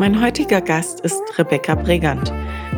[0.00, 2.32] Mein heutiger Gast ist Rebecca Bregant,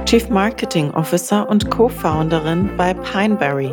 [0.06, 3.72] Chief Marketing Officer und Co-Founderin bei Pineberry.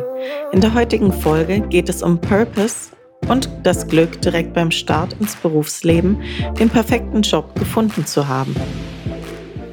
[0.52, 2.92] In der heutigen Folge geht es um Purpose
[3.26, 6.22] und das Glück, direkt beim Start ins Berufsleben
[6.60, 8.54] den perfekten Job gefunden zu haben.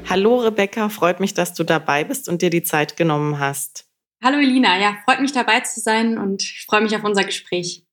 [0.09, 3.85] Hallo Rebecca, freut mich, dass du dabei bist und dir die Zeit genommen hast.
[4.23, 7.83] Hallo Elina, ja, freut mich dabei zu sein und ich freue mich auf unser Gespräch.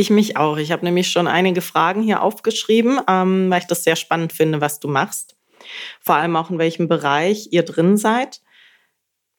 [0.00, 0.56] Ich mich auch.
[0.56, 4.62] Ich habe nämlich schon einige Fragen hier aufgeschrieben, ähm, weil ich das sehr spannend finde,
[4.62, 5.36] was du machst.
[6.00, 8.40] Vor allem auch in welchem Bereich ihr drin seid.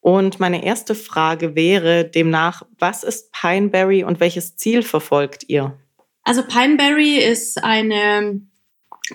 [0.01, 5.79] Und meine erste Frage wäre demnach, was ist Pineberry und welches Ziel verfolgt ihr?
[6.21, 8.41] Also Pineberry ist eine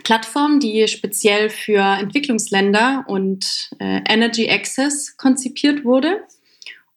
[0.02, 6.24] Plattform, die speziell für Entwicklungsländer und äh, Energy Access konzipiert wurde.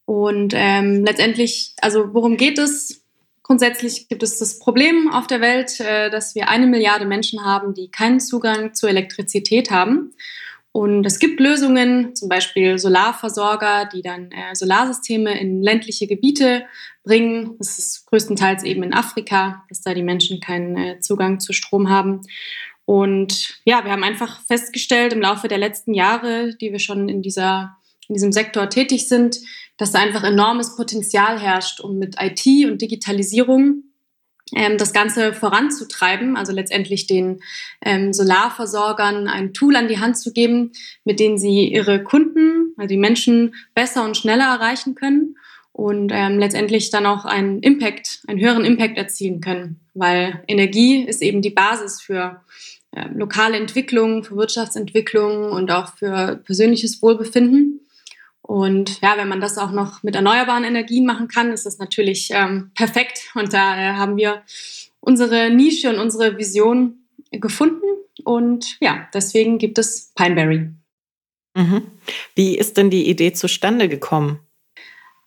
[0.05, 2.98] Und ähm, letztendlich, also worum geht es?
[3.49, 7.73] Grundsätzlich gibt es das Problem auf der Welt, äh, dass wir eine Milliarde Menschen haben,
[7.73, 10.13] die keinen Zugang zur Elektrizität haben.
[10.71, 16.68] Und es gibt Lösungen, zum Beispiel Solarversorger, die dann äh, Solarsysteme in ländliche Gebiete
[17.04, 17.55] bringen.
[17.57, 21.90] Das ist größtenteils eben in Afrika, dass da die Menschen keinen äh, Zugang zu Strom
[21.90, 22.21] haben.
[22.85, 27.24] Und ja, wir haben einfach festgestellt im Laufe der letzten Jahre, die wir schon in,
[27.24, 27.79] dieser,
[28.10, 29.40] in diesem Sektor tätig sind,
[29.77, 33.84] dass da einfach enormes Potenzial herrscht, um mit IT und Digitalisierung
[34.55, 37.40] ähm, das Ganze voranzutreiben, also letztendlich den
[37.82, 40.71] ähm, Solarversorgern ein Tool an die Hand zu geben,
[41.05, 45.37] mit dem sie ihre Kunden, also die Menschen besser und schneller erreichen können
[45.71, 51.21] und ähm, letztendlich dann auch einen Impact, einen höheren Impact erzielen können, weil Energie ist
[51.21, 52.41] eben die Basis für
[52.91, 57.82] äh, lokale Entwicklung, für Wirtschaftsentwicklung und auch für persönliches Wohlbefinden.
[58.50, 62.30] Und ja, wenn man das auch noch mit erneuerbaren Energien machen kann, ist das natürlich
[62.32, 63.30] ähm, perfekt.
[63.36, 64.42] Und da äh, haben wir
[65.00, 67.86] unsere Nische und unsere Vision gefunden.
[68.24, 70.72] Und ja, deswegen gibt es Pineberry.
[71.53, 71.92] Mhm.
[72.34, 74.40] Wie ist denn die Idee zustande gekommen?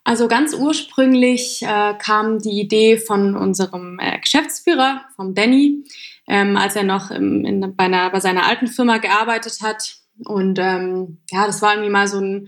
[0.02, 5.84] Also ganz ursprünglich äh, kam die Idee von unserem äh, Geschäftsführer, vom Danny,
[6.26, 10.58] ähm, als er noch im, in, bei, einer, bei seiner alten Firma gearbeitet hat und
[10.58, 12.46] ähm, ja, das war irgendwie mal so eine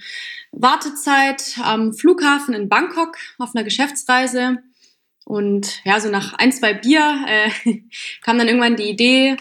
[0.53, 4.59] Wartezeit am Flughafen in Bangkok auf einer Geschäftsreise.
[5.25, 7.81] Und ja, so nach ein, zwei Bier äh,
[8.23, 9.37] kam dann irgendwann die Idee,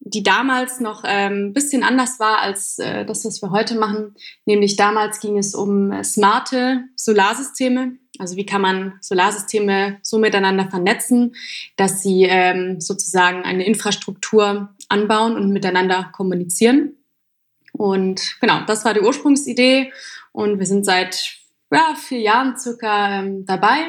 [0.00, 4.14] die damals noch ein ähm, bisschen anders war als äh, das, was wir heute machen.
[4.44, 7.96] Nämlich damals ging es um äh, smarte Solarsysteme.
[8.18, 11.34] Also wie kann man Solarsysteme so miteinander vernetzen,
[11.76, 16.98] dass sie ähm, sozusagen eine Infrastruktur anbauen und miteinander kommunizieren.
[17.76, 19.92] Und genau, das war die Ursprungsidee.
[20.32, 21.36] Und wir sind seit
[21.72, 23.86] ja, vier Jahren circa ähm, dabei,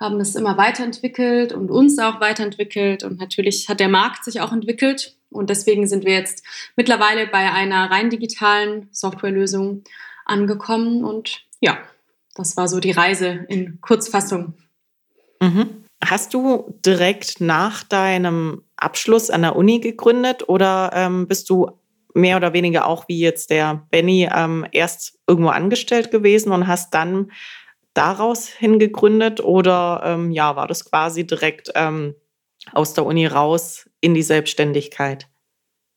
[0.00, 3.02] haben das immer weiterentwickelt und uns auch weiterentwickelt.
[3.02, 5.16] Und natürlich hat der Markt sich auch entwickelt.
[5.30, 6.44] Und deswegen sind wir jetzt
[6.76, 9.82] mittlerweile bei einer rein digitalen Softwarelösung
[10.24, 11.04] angekommen.
[11.04, 11.78] Und ja,
[12.34, 14.54] das war so die Reise in Kurzfassung.
[15.40, 15.84] Mhm.
[16.04, 21.70] Hast du direkt nach deinem Abschluss an der Uni gegründet oder ähm, bist du
[22.14, 26.94] mehr oder weniger auch wie jetzt der Benny ähm, erst irgendwo angestellt gewesen und hast
[26.94, 27.32] dann
[27.92, 32.14] daraus hingegründet oder ähm, ja, war das quasi direkt ähm,
[32.72, 35.28] aus der Uni raus in die Selbstständigkeit?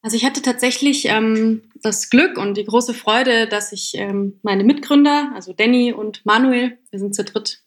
[0.02, 4.64] Also ich hatte tatsächlich ähm, das Glück und die große Freude, dass ich ähm, meine
[4.64, 7.62] Mitgründer, also Danny und Manuel, wir sind zu dritt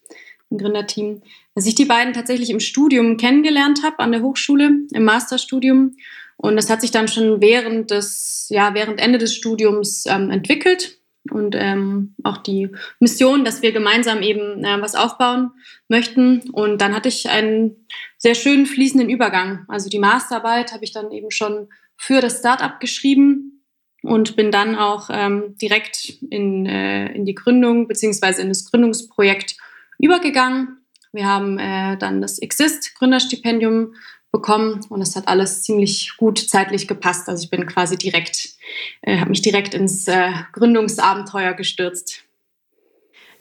[0.49, 1.23] im Gründerteam,
[1.55, 5.97] dass ich die beiden tatsächlich im Studium kennengelernt habe an der Hochschule, im Masterstudium
[6.43, 10.99] und das hat sich dann schon während des, ja, während Ende des Studiums ähm, entwickelt.
[11.31, 15.51] Und ähm, auch die Mission, dass wir gemeinsam eben äh, was aufbauen
[15.89, 16.49] möchten.
[16.51, 17.87] Und dann hatte ich einen
[18.17, 19.67] sehr schönen fließenden Übergang.
[19.69, 21.69] Also die Masterarbeit habe ich dann eben schon
[21.99, 23.67] für das Startup geschrieben
[24.03, 29.59] und bin dann auch ähm, direkt in, äh, in die Gründung beziehungsweise in das Gründungsprojekt
[29.99, 30.79] übergegangen.
[31.13, 33.93] Wir haben äh, dann das Exist Gründerstipendium
[34.33, 37.29] bekommen und es hat alles ziemlich gut zeitlich gepasst.
[37.29, 38.51] Also ich bin quasi direkt,
[39.03, 42.23] äh, habe mich direkt ins äh, Gründungsabenteuer gestürzt.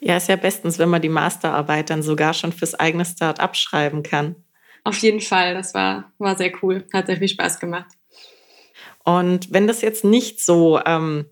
[0.00, 4.02] Ja, ist ja bestens, wenn man die Masterarbeit dann sogar schon fürs eigene Start-up schreiben
[4.02, 4.34] kann.
[4.82, 7.90] Auf jeden Fall, das war, war sehr cool, hat sehr viel Spaß gemacht.
[9.04, 11.26] Und wenn das jetzt nicht so, ähm,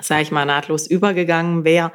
[0.00, 1.92] sage ich mal, nahtlos übergegangen wäre,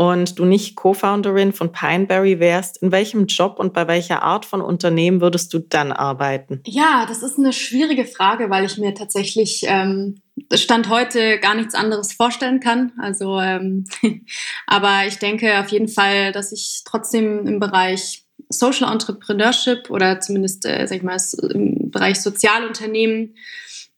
[0.00, 4.62] und du nicht Co-Founderin von Pineberry wärst, in welchem Job und bei welcher Art von
[4.62, 6.62] Unternehmen würdest du dann arbeiten?
[6.64, 10.22] Ja, das ist eine schwierige Frage, weil ich mir tatsächlich ähm,
[10.54, 12.92] Stand heute gar nichts anderes vorstellen kann.
[12.96, 13.84] Also, ähm,
[14.66, 20.64] aber ich denke auf jeden Fall, dass ich trotzdem im Bereich Social Entrepreneurship oder zumindest,
[20.64, 21.18] äh, sag ich mal,
[21.52, 23.34] im Bereich Sozialunternehmen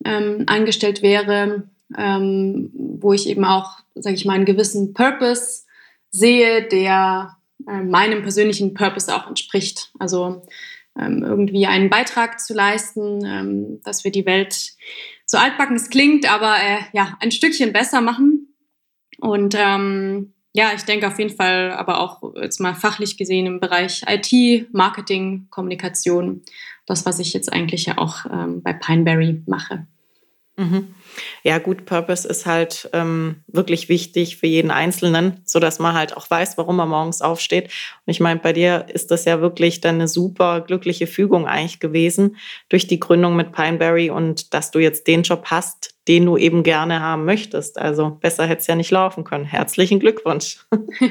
[0.04, 1.62] ähm, angestellt wäre,
[1.96, 5.62] ähm, wo ich eben auch, sage ich mal, einen gewissen Purpose
[6.12, 7.37] sehe, der
[7.67, 9.91] äh, meinem persönlichen Purpose auch entspricht.
[9.99, 10.47] Also
[10.99, 14.73] ähm, irgendwie einen Beitrag zu leisten, ähm, dass wir die Welt
[15.25, 18.55] so altbacken es klingt, aber äh, ja, ein Stückchen besser machen.
[19.19, 23.61] Und ähm, ja, ich denke auf jeden Fall, aber auch jetzt mal fachlich gesehen im
[23.61, 26.43] Bereich IT, Marketing, Kommunikation,
[26.85, 29.87] das, was ich jetzt eigentlich ja auch ähm, bei Pineberry mache.
[30.56, 30.94] Mhm.
[31.43, 36.17] Ja, gut, Purpose ist halt ähm, wirklich wichtig für jeden Einzelnen, so dass man halt
[36.17, 37.64] auch weiß, warum er morgens aufsteht.
[37.64, 41.81] Und ich meine, bei dir ist das ja wirklich dann eine super glückliche Fügung eigentlich
[41.81, 42.37] gewesen
[42.69, 46.62] durch die Gründung mit Pineberry und dass du jetzt den Job hast, den du eben
[46.62, 47.79] gerne haben möchtest.
[47.79, 49.44] Also besser hätte es ja nicht laufen können.
[49.44, 50.64] Herzlichen Glückwunsch.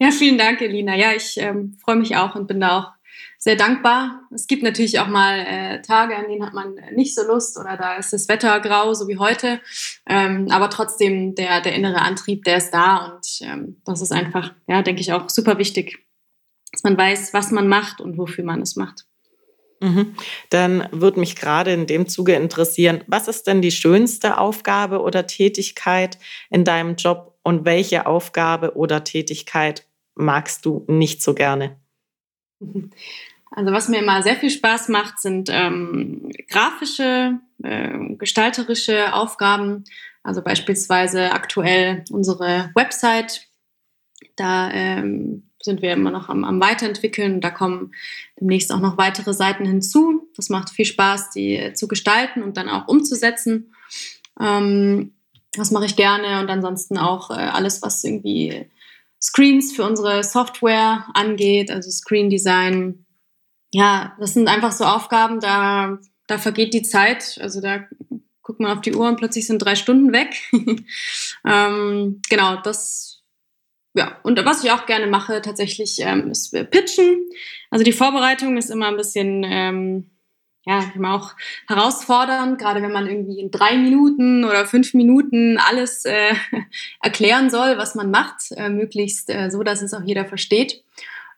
[0.00, 0.94] Ja, vielen Dank, Elina.
[0.94, 2.97] Ja, ich ähm, freue mich auch und bin da auch
[3.38, 4.22] sehr dankbar.
[4.34, 7.76] Es gibt natürlich auch mal äh, Tage, an denen hat man nicht so Lust oder
[7.76, 9.60] da ist das Wetter grau, so wie heute.
[10.06, 14.54] Ähm, aber trotzdem, der, der innere Antrieb, der ist da und ähm, das ist einfach,
[14.66, 15.98] ja, denke ich auch super wichtig,
[16.72, 19.06] dass man weiß, was man macht und wofür man es macht.
[19.80, 20.14] Mhm.
[20.50, 25.26] Dann würde mich gerade in dem Zuge interessieren, was ist denn die schönste Aufgabe oder
[25.26, 26.18] Tätigkeit
[26.50, 31.76] in deinem Job und welche Aufgabe oder Tätigkeit magst du nicht so gerne?
[33.50, 39.84] Also was mir immer sehr viel Spaß macht, sind ähm, grafische, äh, gestalterische Aufgaben.
[40.22, 43.48] Also beispielsweise aktuell unsere Website.
[44.36, 47.40] Da ähm, sind wir immer noch am, am Weiterentwickeln.
[47.40, 47.92] Da kommen
[48.38, 50.28] demnächst auch noch weitere Seiten hinzu.
[50.36, 53.74] Das macht viel Spaß, die zu gestalten und dann auch umzusetzen.
[54.40, 55.14] Ähm,
[55.52, 58.66] das mache ich gerne und ansonsten auch äh, alles, was irgendwie
[59.20, 63.04] Screens für unsere Software angeht, also Screen Design.
[63.72, 67.38] Ja, das sind einfach so Aufgaben, da, da vergeht die Zeit.
[67.40, 67.84] Also da
[68.42, 70.34] guckt man auf die Uhr und plötzlich sind drei Stunden weg.
[71.44, 73.22] ähm, genau, das,
[73.94, 74.18] ja.
[74.22, 77.28] Und was ich auch gerne mache tatsächlich, ähm, ist Pitchen.
[77.70, 80.10] Also die Vorbereitung ist immer ein bisschen, ähm,
[80.64, 81.32] ja, immer auch
[81.66, 86.34] herausfordernd, gerade wenn man irgendwie in drei Minuten oder fünf Minuten alles äh,
[87.02, 90.84] erklären soll, was man macht, äh, möglichst äh, so, dass es auch jeder versteht.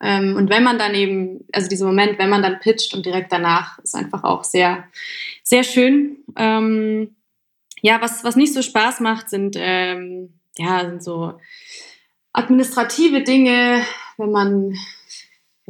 [0.01, 3.33] Ähm, und wenn man dann eben, also dieser Moment, wenn man dann pitcht und direkt
[3.33, 4.85] danach, ist einfach auch sehr,
[5.43, 6.25] sehr schön.
[6.37, 7.15] Ähm,
[7.83, 11.35] ja, was, was nicht so Spaß macht, sind, ähm, ja, sind so
[12.33, 13.83] administrative Dinge,
[14.17, 14.75] wenn man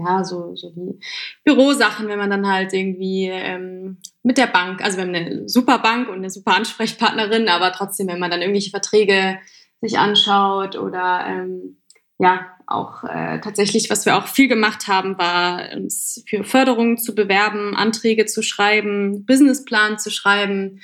[0.05, 0.99] ja, so, so die
[1.45, 5.79] Bürosachen, wenn man dann halt irgendwie ähm, mit der Bank, also wir haben eine super
[5.79, 9.39] Bank und eine super Ansprechpartnerin, aber trotzdem, wenn man dann irgendwelche Verträge
[9.81, 11.79] sich anschaut oder ähm,
[12.19, 17.15] ja, auch äh, tatsächlich, was wir auch viel gemacht haben, war uns für Förderungen zu
[17.15, 20.81] bewerben, Anträge zu schreiben, Businessplan zu schreiben.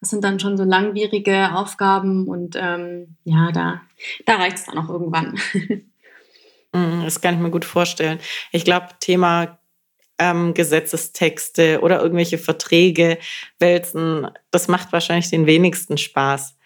[0.00, 3.82] Das sind dann schon so langwierige Aufgaben und ähm, ja, da,
[4.26, 5.38] da reicht es dann auch irgendwann.
[6.72, 8.20] Mhm, das kann ich mir gut vorstellen.
[8.52, 9.58] Ich glaube, Thema
[10.18, 13.18] ähm, Gesetzestexte oder irgendwelche Verträge
[13.58, 16.56] wälzen, das macht wahrscheinlich den wenigsten Spaß.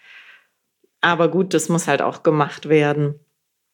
[1.01, 3.19] Aber gut, das muss halt auch gemacht werden.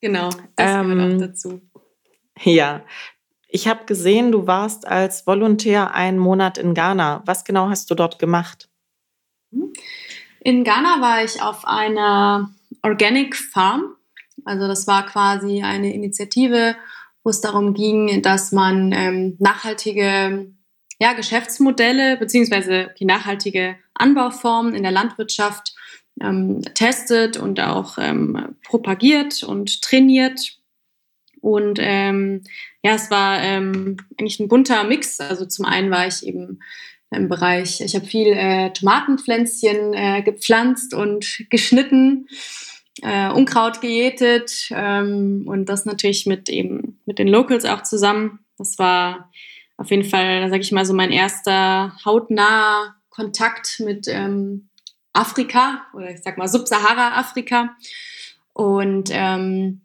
[0.02, 1.62] Genau, das ähm, gehört auch dazu.
[2.44, 2.84] Ja,
[3.48, 7.22] ich habe gesehen, du warst als Volontär einen Monat in Ghana.
[7.26, 8.70] Was genau hast du dort gemacht?
[10.40, 12.50] In Ghana war ich auf einer
[12.82, 13.96] Organic Farm
[14.46, 16.76] also das war quasi eine Initiative,
[17.24, 20.52] wo es darum ging, dass man ähm, nachhaltige
[21.00, 25.74] ja, Geschäftsmodelle beziehungsweise die nachhaltige Anbauformen in der Landwirtschaft
[26.22, 30.58] ähm, testet und auch ähm, propagiert und trainiert.
[31.42, 32.44] Und ähm,
[32.84, 35.20] ja, es war ähm, eigentlich ein bunter Mix.
[35.20, 36.60] Also zum einen war ich eben
[37.10, 42.28] im Bereich, ich habe viel äh, Tomatenpflänzchen äh, gepflanzt und geschnitten
[43.02, 48.40] äh, Unkraut gejätet ähm, und das natürlich mit eben mit den Locals auch zusammen.
[48.58, 49.32] Das war
[49.78, 54.70] auf jeden Fall, sage ich mal, so mein erster hautnaher Kontakt mit ähm,
[55.14, 57.76] Afrika oder ich sag mal Subsahara-Afrika.
[58.54, 59.82] Und ähm,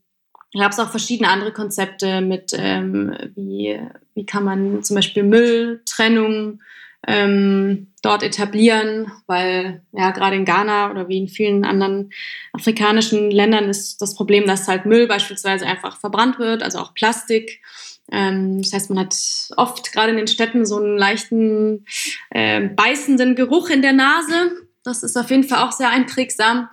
[0.52, 3.80] da gab es auch verschiedene andere Konzepte mit, ähm, wie,
[4.14, 6.60] wie kann man zum Beispiel Mülltrennung
[7.06, 12.10] ähm, dort etablieren, weil ja gerade in Ghana oder wie in vielen anderen
[12.52, 17.62] afrikanischen Ländern ist das Problem, dass halt Müll beispielsweise einfach verbrannt wird, also auch Plastik.
[18.10, 19.14] Ähm, das heißt, man hat
[19.56, 21.84] oft gerade in den Städten so einen leichten
[22.30, 24.52] äh, beißenden Geruch in der Nase.
[24.84, 26.68] Das ist auf jeden Fall auch sehr einprägsam.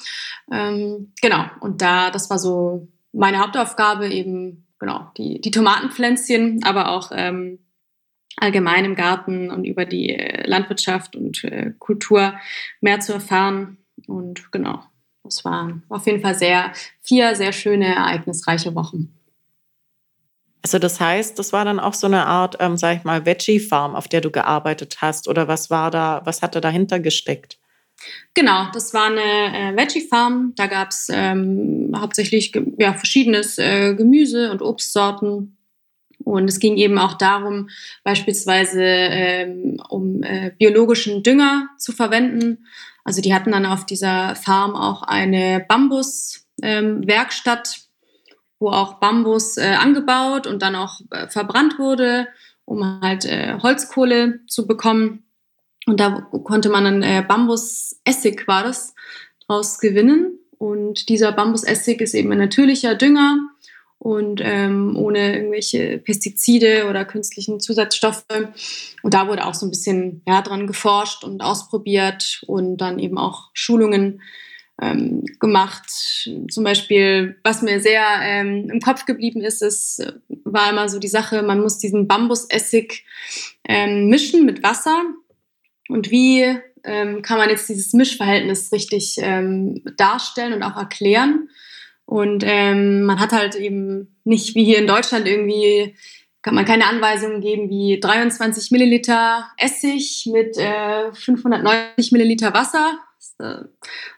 [0.51, 6.89] Ähm, genau, und da, das war so meine Hauptaufgabe, eben genau, die, die Tomatenpflänzchen, aber
[6.89, 7.59] auch ähm,
[8.37, 12.33] allgemein im Garten und über die äh, Landwirtschaft und äh, Kultur
[12.81, 13.77] mehr zu erfahren.
[14.07, 14.83] Und genau,
[15.23, 16.71] das waren auf jeden Fall sehr,
[17.01, 19.13] vier sehr schöne, ereignisreiche Wochen.
[20.63, 23.95] Also das heißt, das war dann auch so eine Art, ähm, sag ich mal, Veggie-Farm,
[23.95, 27.59] auf der du gearbeitet hast, oder was war da, was hatte dahinter gesteckt?
[28.33, 30.53] Genau, das war eine äh, Veggie-Farm.
[30.55, 35.57] Da gab es ähm, hauptsächlich ja, verschiedenes äh, Gemüse und Obstsorten.
[36.23, 37.69] Und es ging eben auch darum,
[38.03, 42.65] beispielsweise ähm, um äh, biologischen Dünger zu verwenden.
[43.03, 47.83] Also die hatten dann auf dieser Farm auch eine Bambuswerkstatt, ähm,
[48.59, 52.27] wo auch Bambus äh, angebaut und dann auch äh, verbrannt wurde,
[52.65, 55.25] um halt äh, Holzkohle zu bekommen.
[55.85, 58.95] Und da konnte man dann äh, Bambusessig war das
[59.45, 60.39] draus gewinnen.
[60.57, 63.49] Und dieser Bambusessig ist eben ein natürlicher Dünger
[64.03, 68.25] und ähm, ohne irgendwelche Pestizide oder künstlichen Zusatzstoffe.
[69.01, 73.17] Und da wurde auch so ein bisschen ja, dran geforscht und ausprobiert und dann eben
[73.17, 74.21] auch Schulungen
[74.81, 75.89] ähm, gemacht.
[76.51, 80.05] Zum Beispiel, was mir sehr ähm, im Kopf geblieben ist, ist,
[80.43, 83.05] war immer so die Sache, man muss diesen Bambusessig
[83.63, 85.01] ähm, mischen mit Wasser.
[85.87, 91.47] Und wie ähm, kann man jetzt dieses Mischverhältnis richtig ähm, darstellen und auch erklären?
[92.05, 95.95] Und ähm, man hat halt eben nicht wie hier in Deutschland irgendwie,
[96.41, 102.99] kann man keine Anweisungen geben wie 23 Milliliter Essig mit äh, 590 Milliliter Wasser.
[103.17, 103.63] Das, äh,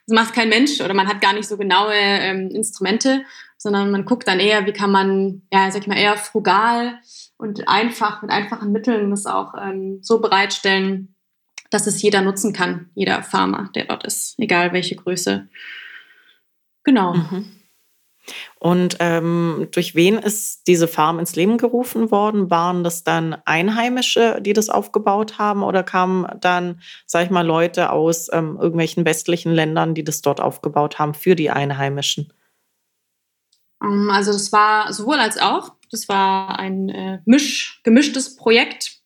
[0.08, 3.24] das, macht kein Mensch oder man hat gar nicht so genaue ähm, Instrumente,
[3.58, 7.00] sondern man guckt dann eher, wie kann man, ja, sag ich mal, eher frugal
[7.38, 11.16] und einfach mit einfachen Mitteln das auch ähm, so bereitstellen,
[11.70, 15.48] dass es jeder nutzen kann, jeder Farmer, der dort ist, egal welche Größe.
[16.84, 17.14] Genau.
[17.14, 17.52] Mhm.
[18.60, 22.50] Und ähm, durch wen ist diese Farm ins Leben gerufen worden?
[22.50, 27.92] Waren das dann Einheimische, die das aufgebaut haben, oder kamen dann, sag ich mal, Leute
[27.92, 32.34] aus ähm, irgendwelchen westlichen Ländern, die das dort aufgebaut haben für die Einheimischen?
[33.84, 35.74] Ähm, also das war sowohl als auch.
[35.92, 39.00] Das war ein äh, misch, gemischtes Projekt.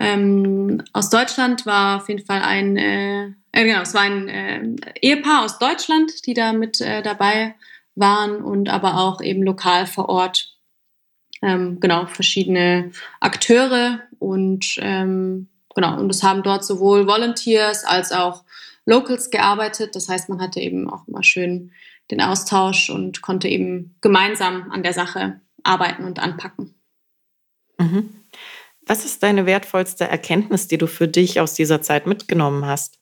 [0.00, 4.76] Ähm, aus Deutschland war auf jeden Fall ein, äh, äh, genau, es war ein äh,
[5.00, 10.08] Ehepaar aus Deutschland, die da mit äh, dabei waren und aber auch eben lokal vor
[10.08, 10.56] Ort
[11.42, 18.44] ähm, genau verschiedene Akteure und ähm, genau und es haben dort sowohl Volunteers als auch
[18.86, 19.94] Locals gearbeitet.
[19.94, 21.72] Das heißt, man hatte eben auch immer schön
[22.10, 26.74] den Austausch und konnte eben gemeinsam an der Sache arbeiten und anpacken.
[27.78, 28.10] Mhm.
[28.86, 32.98] Was ist deine wertvollste Erkenntnis, die du für dich aus dieser Zeit mitgenommen hast?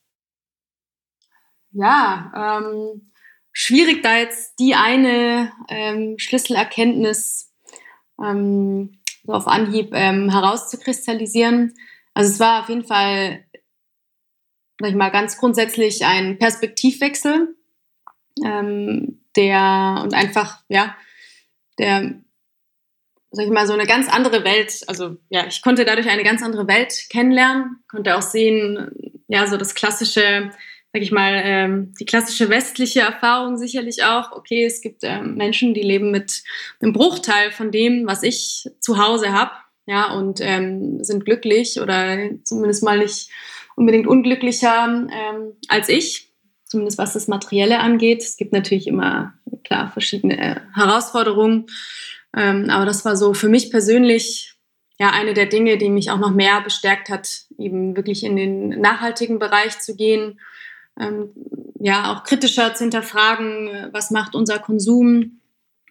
[1.73, 3.12] Ja, ähm,
[3.53, 7.53] schwierig, da jetzt die eine ähm, Schlüsselerkenntnis
[8.23, 11.75] ähm, so auf Anhieb ähm, herauszukristallisieren.
[12.15, 13.45] Also es war auf jeden Fall,
[14.81, 17.57] sag ich mal, ganz grundsätzlich ein Perspektivwechsel,
[18.45, 20.97] ähm, der und einfach, ja,
[21.79, 22.21] der,
[23.31, 26.43] sag ich mal, so eine ganz andere Welt, also ja, ich konnte dadurch eine ganz
[26.43, 30.51] andere Welt kennenlernen, konnte auch sehen, ja, so das klassische
[30.93, 35.73] sag ich mal, ähm, die klassische westliche Erfahrung sicherlich auch, okay, es gibt ähm, Menschen,
[35.73, 36.43] die leben mit
[36.81, 39.53] einem Bruchteil von dem, was ich zu Hause habe,
[39.87, 43.31] ja, und ähm, sind glücklich oder zumindest mal nicht
[43.75, 46.31] unbedingt unglücklicher ähm, als ich,
[46.67, 48.23] zumindest was das Materielle angeht.
[48.23, 49.33] Es gibt natürlich immer,
[49.65, 51.67] klar, verschiedene Herausforderungen,
[52.37, 54.57] ähm, aber das war so für mich persönlich
[55.01, 58.69] ja eine der Dinge, die mich auch noch mehr bestärkt hat, eben wirklich in den
[58.81, 60.39] nachhaltigen Bereich zu gehen
[60.99, 61.31] ähm,
[61.81, 65.41] ja auch kritischer zu hinterfragen, was macht unser Konsum,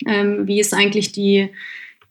[0.05, 1.53] ähm, wie ist eigentlich die,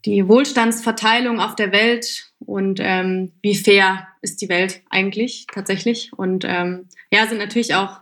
[0.04, 6.12] die Wohlstandsverteilung auf der Welt und ähm, wie fair ist die Welt eigentlich tatsächlich.
[6.16, 8.00] Und ähm, ja, sind natürlich auch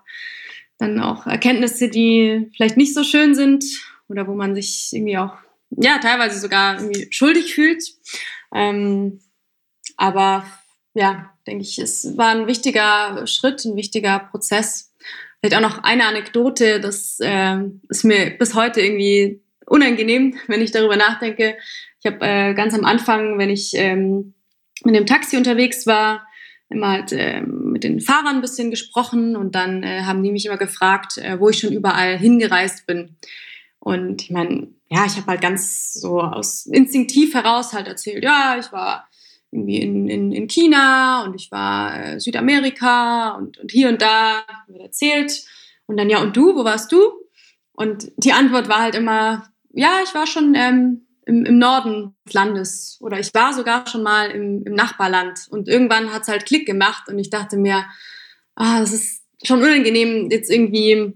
[0.78, 3.64] dann auch Erkenntnisse, die vielleicht nicht so schön sind
[4.08, 5.34] oder wo man sich irgendwie auch,
[5.70, 7.84] ja, teilweise sogar irgendwie schuldig fühlt.
[8.54, 9.20] Ähm,
[9.96, 10.44] aber
[10.94, 14.94] ja, denke ich, es war ein wichtiger Schritt, ein wichtiger Prozess.
[15.40, 20.72] Vielleicht auch noch eine Anekdote, das äh, ist mir bis heute irgendwie unangenehm, wenn ich
[20.72, 21.56] darüber nachdenke.
[22.00, 24.34] Ich habe äh, ganz am Anfang, wenn ich ähm,
[24.84, 26.26] mit dem Taxi unterwegs war,
[26.68, 30.46] immer halt äh, mit den Fahrern ein bisschen gesprochen und dann äh, haben die mich
[30.46, 33.16] immer gefragt, äh, wo ich schon überall hingereist bin.
[33.78, 38.56] Und ich meine, ja, ich habe halt ganz so aus instinktiv heraus halt erzählt, ja,
[38.58, 39.07] ich war
[39.50, 44.42] irgendwie in, in, in China und ich war äh, Südamerika und, und hier und da,
[44.66, 45.44] wird erzählt.
[45.86, 47.12] Und dann, ja, und du, wo warst du?
[47.72, 52.34] Und die Antwort war halt immer, ja, ich war schon ähm, im, im Norden des
[52.34, 56.46] Landes oder ich war sogar schon mal im, im Nachbarland und irgendwann hat es halt
[56.46, 57.84] Klick gemacht und ich dachte mir,
[58.54, 61.14] ah, das ist schon unangenehm, jetzt irgendwie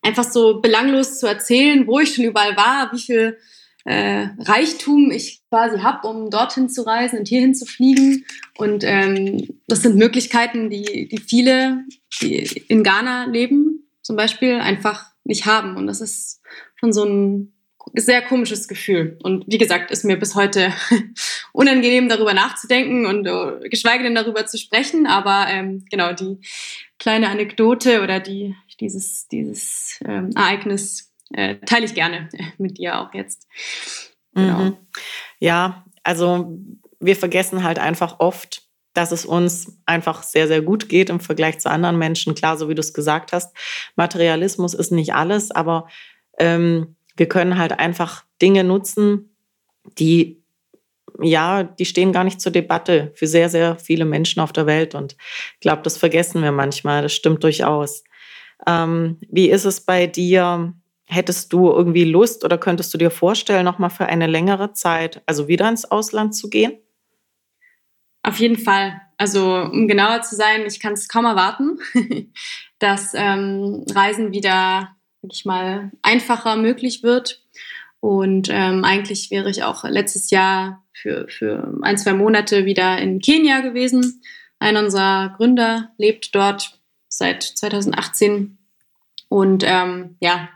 [0.00, 3.38] einfach so belanglos zu erzählen, wo ich schon überall war, wie viel
[3.84, 8.24] äh, Reichtum ich quasi habe, um dorthin zu reisen und hierhin zu fliegen.
[8.56, 11.84] Und ähm, das sind Möglichkeiten, die, die viele,
[12.20, 15.76] die in Ghana leben, zum Beispiel, einfach nicht haben.
[15.76, 16.40] Und das ist
[16.76, 17.52] schon so ein
[17.94, 19.18] sehr komisches Gefühl.
[19.22, 20.72] Und wie gesagt, ist mir bis heute
[21.52, 25.06] unangenehm, darüber nachzudenken und uh, geschweige denn darüber zu sprechen.
[25.06, 26.38] Aber ähm, genau, die
[26.98, 33.12] kleine Anekdote oder die, dieses, dieses ähm, Ereignis äh, teile ich gerne mit dir auch
[33.14, 33.48] jetzt.
[34.34, 34.58] Genau.
[34.58, 34.76] Mhm.
[35.38, 36.58] Ja, also
[37.00, 38.62] wir vergessen halt einfach oft,
[38.94, 42.34] dass es uns einfach sehr, sehr gut geht im Vergleich zu anderen Menschen.
[42.34, 43.56] Klar, so wie du es gesagt hast,
[43.96, 45.88] Materialismus ist nicht alles, aber
[46.38, 49.34] ähm, wir können halt einfach Dinge nutzen,
[49.98, 50.42] die,
[51.20, 54.94] ja, die stehen gar nicht zur Debatte für sehr, sehr viele Menschen auf der Welt.
[54.94, 55.16] Und
[55.54, 57.02] ich glaube, das vergessen wir manchmal.
[57.02, 58.04] Das stimmt durchaus.
[58.66, 60.74] Ähm, wie ist es bei dir?
[61.06, 65.48] Hättest du irgendwie Lust oder könntest du dir vorstellen, nochmal für eine längere Zeit, also
[65.48, 66.72] wieder ins Ausland zu gehen?
[68.22, 69.00] Auf jeden Fall.
[69.16, 71.78] Also um genauer zu sein, ich kann es kaum erwarten,
[72.78, 77.42] dass ähm, Reisen wieder sag ich mal, einfacher möglich wird.
[78.00, 83.20] Und ähm, eigentlich wäre ich auch letztes Jahr für, für ein, zwei Monate wieder in
[83.20, 84.22] Kenia gewesen.
[84.58, 88.58] Einer unserer Gründer lebt dort seit 2018.
[89.32, 90.50] Und ähm, ja,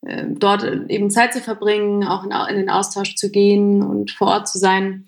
[0.00, 4.28] äh, dort eben Zeit zu verbringen, auch in, in den Austausch zu gehen und vor
[4.28, 5.04] Ort zu sein.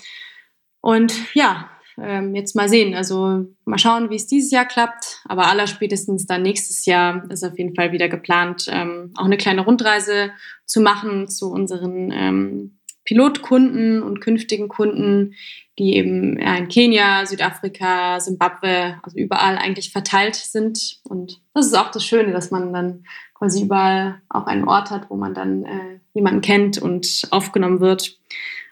[0.82, 2.94] Und ja, ähm, jetzt mal sehen.
[2.94, 5.22] Also mal schauen, wie es dieses Jahr klappt.
[5.24, 9.64] Aber allerspätestens dann nächstes Jahr ist auf jeden Fall wieder geplant, ähm, auch eine kleine
[9.64, 10.32] Rundreise
[10.66, 12.79] zu machen zu unseren ähm,
[13.10, 15.34] Pilotkunden und künftigen Kunden,
[15.80, 21.00] die eben in Kenia, Südafrika, Simbabwe, also überall eigentlich verteilt sind.
[21.02, 25.10] Und das ist auch das Schöne, dass man dann quasi überall auch einen Ort hat,
[25.10, 28.16] wo man dann äh, jemanden kennt und aufgenommen wird.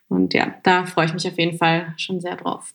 [0.07, 2.73] Und ja, da freue ich mich auf jeden Fall schon sehr drauf.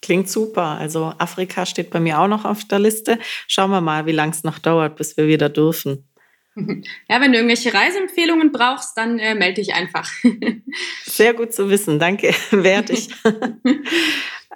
[0.00, 0.78] Klingt super.
[0.78, 3.18] Also Afrika steht bei mir auch noch auf der Liste.
[3.46, 6.08] Schauen wir mal, wie lange es noch dauert, bis wir wieder dürfen.
[7.08, 10.10] Ja, wenn du irgendwelche Reiseempfehlungen brauchst, dann äh, melde dich einfach.
[11.04, 13.08] Sehr gut zu wissen, danke, werde ich.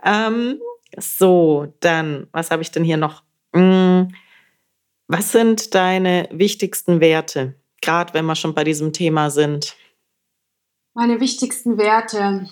[0.05, 0.61] ähm,
[0.99, 3.23] so, dann, was habe ich denn hier noch?
[3.55, 4.15] Hm,
[5.09, 9.75] was sind deine wichtigsten Werte, gerade wenn wir schon bei diesem Thema sind?
[10.95, 12.49] Meine wichtigsten Werte.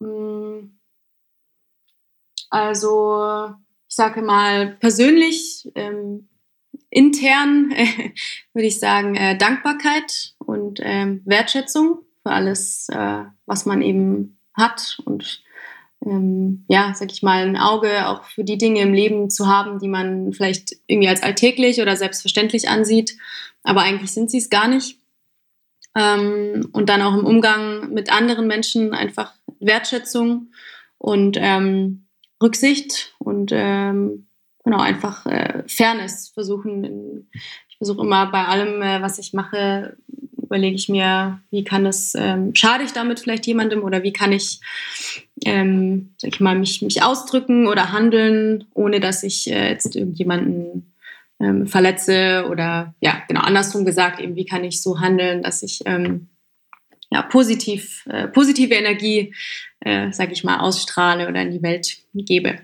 [0.00, 0.78] Hm
[2.52, 3.54] also
[3.88, 6.28] ich sage mal persönlich, ähm,
[6.92, 7.86] intern äh,
[8.52, 14.98] würde ich sagen äh, Dankbarkeit und ähm, Wertschätzung für alles, äh, was man eben hat
[15.04, 15.42] und
[16.04, 19.78] ähm, ja, sag ich mal, ein Auge auch für die Dinge im Leben zu haben,
[19.78, 23.16] die man vielleicht irgendwie als alltäglich oder selbstverständlich ansieht,
[23.62, 24.98] aber eigentlich sind sie es gar nicht.
[25.96, 30.52] Ähm, und dann auch im Umgang mit anderen Menschen einfach Wertschätzung
[30.98, 32.06] und ähm,
[32.42, 34.26] Rücksicht und ähm,
[34.64, 37.28] genau einfach äh, Fairness versuchen.
[37.68, 39.96] Ich versuche immer bei allem, äh, was ich mache,
[40.36, 44.32] überlege ich mir, wie kann es, ähm, schade ich damit vielleicht jemandem oder wie kann
[44.32, 44.60] ich,
[45.44, 50.92] ähm, sag ich mal, mich, mich ausdrücken oder handeln, ohne dass ich äh, jetzt irgendjemanden
[51.40, 55.80] ähm, verletze oder ja, genau andersrum gesagt, eben wie kann ich so handeln, dass ich
[55.86, 56.28] ähm,
[57.10, 59.34] ja, positiv, äh, positive Energie,
[59.80, 62.58] äh, sag ich mal, ausstrahle oder in die Welt gebe.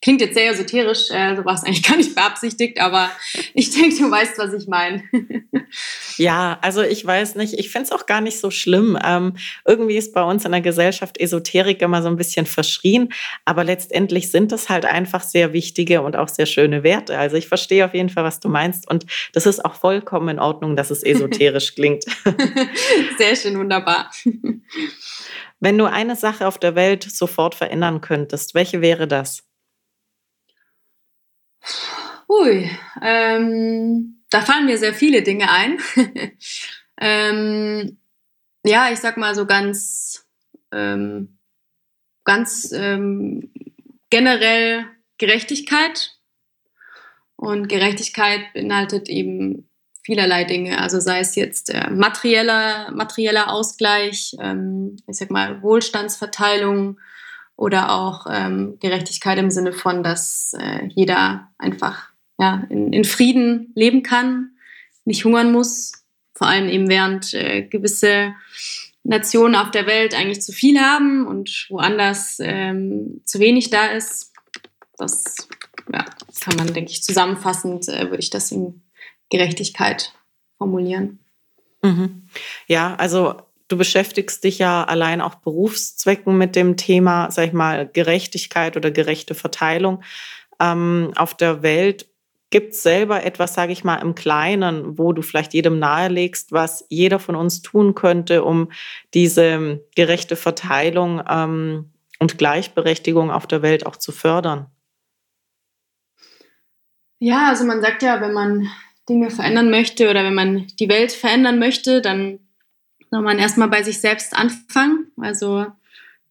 [0.00, 3.10] Klingt jetzt sehr esoterisch, äh, so war es eigentlich gar nicht beabsichtigt, aber
[3.54, 5.02] ich denke, du weißt, was ich meine.
[6.16, 8.96] ja, also ich weiß nicht, ich finde es auch gar nicht so schlimm.
[9.04, 13.08] Ähm, irgendwie ist bei uns in der Gesellschaft Esoterik immer so ein bisschen verschrien,
[13.44, 17.18] aber letztendlich sind das halt einfach sehr wichtige und auch sehr schöne Werte.
[17.18, 20.38] Also ich verstehe auf jeden Fall, was du meinst und das ist auch vollkommen in
[20.38, 22.04] Ordnung, dass es esoterisch klingt.
[23.18, 24.10] sehr schön, wunderbar.
[25.60, 29.47] Wenn du eine Sache auf der Welt sofort verändern könntest, welche wäre das?
[32.28, 32.70] Ui,
[33.02, 35.78] ähm, da fallen mir sehr viele Dinge ein.
[37.00, 37.98] ähm,
[38.64, 40.26] ja, ich sag mal so ganz,
[40.72, 41.38] ähm,
[42.24, 43.50] ganz ähm,
[44.10, 44.84] generell
[45.16, 46.14] Gerechtigkeit.
[47.36, 49.68] Und Gerechtigkeit beinhaltet eben
[50.02, 50.80] vielerlei Dinge.
[50.80, 56.98] Also sei es jetzt äh, materieller, materieller Ausgleich, ähm, ich sag mal Wohlstandsverteilung,
[57.58, 63.72] oder auch ähm, Gerechtigkeit im Sinne von, dass äh, jeder einfach ja, in, in, Frieden
[63.74, 64.52] leben kann,
[65.04, 65.92] nicht hungern muss,
[66.34, 68.32] vor allem eben während äh, gewisse
[69.02, 74.32] Nationen auf der Welt eigentlich zu viel haben und woanders ähm, zu wenig da ist.
[74.96, 75.48] Das
[75.92, 76.04] ja,
[76.40, 78.82] kann man, denke ich, zusammenfassend, äh, würde ich das in
[79.30, 80.12] Gerechtigkeit
[80.58, 81.18] formulieren.
[81.82, 82.28] Mhm.
[82.68, 83.34] Ja, also
[83.68, 88.90] du beschäftigst dich ja allein auch Berufszwecken mit dem Thema, sag ich mal, Gerechtigkeit oder
[88.90, 90.02] gerechte Verteilung
[90.58, 92.06] ähm, auf der Welt.
[92.50, 96.86] Gibt es selber etwas, sage ich mal, im Kleinen, wo du vielleicht jedem nahelegst, was
[96.88, 98.72] jeder von uns tun könnte, um
[99.12, 104.66] diese gerechte Verteilung ähm, und Gleichberechtigung auf der Welt auch zu fördern?
[107.18, 108.68] Ja, also man sagt ja, wenn man
[109.10, 112.38] Dinge verändern möchte oder wenn man die Welt verändern möchte, dann
[113.10, 115.10] soll man erstmal bei sich selbst anfangen.
[115.16, 115.66] Also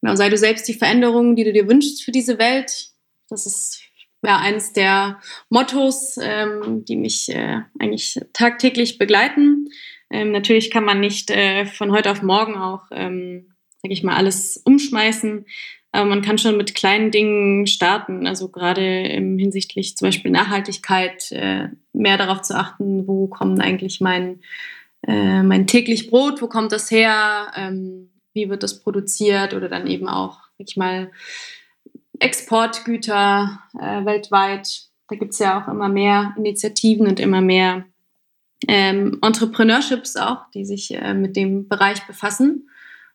[0.02, 2.90] genau, sei du selbst die Veränderung, die du dir wünschst für diese Welt.
[3.30, 3.82] Das ist
[4.24, 9.70] ja eines der Mottos, ähm, die mich äh, eigentlich tagtäglich begleiten.
[10.10, 14.16] Ähm, natürlich kann man nicht äh, von heute auf morgen auch, ähm, sage ich mal,
[14.16, 15.46] alles umschmeißen.
[15.92, 21.70] Aber man kann schon mit kleinen Dingen starten, also gerade hinsichtlich zum Beispiel Nachhaltigkeit, äh,
[21.94, 24.42] mehr darauf zu achten, wo kommt eigentlich mein,
[25.06, 29.88] äh, mein täglich Brot, wo kommt das her, ähm, wie wird das produziert oder dann
[29.88, 31.12] eben auch, sag ich mal,
[32.20, 34.88] Exportgüter äh, weltweit.
[35.08, 37.86] Da gibt es ja auch immer mehr Initiativen und immer mehr
[38.68, 42.70] ähm, Entrepreneurships auch, die sich äh, mit dem Bereich befassen.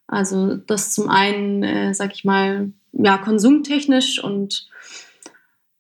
[0.07, 4.69] Also das zum einen, äh, sag ich mal, ja, konsumtechnisch und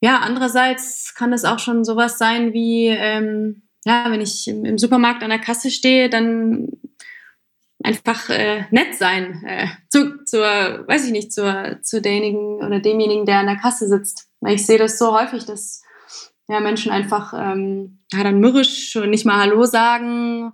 [0.01, 5.23] ja, andererseits kann es auch schon sowas sein wie, ähm, ja, wenn ich im, Supermarkt
[5.23, 6.68] an der Kasse stehe, dann
[7.83, 13.27] einfach äh, nett sein äh, zu, zur, weiß ich nicht, zur, zu derjenigen oder demjenigen,
[13.27, 14.29] der an der Kasse sitzt.
[14.47, 15.83] Ich sehe das so häufig, dass
[16.49, 20.53] ja, Menschen einfach ähm, ja, dann mürrisch und nicht mal Hallo sagen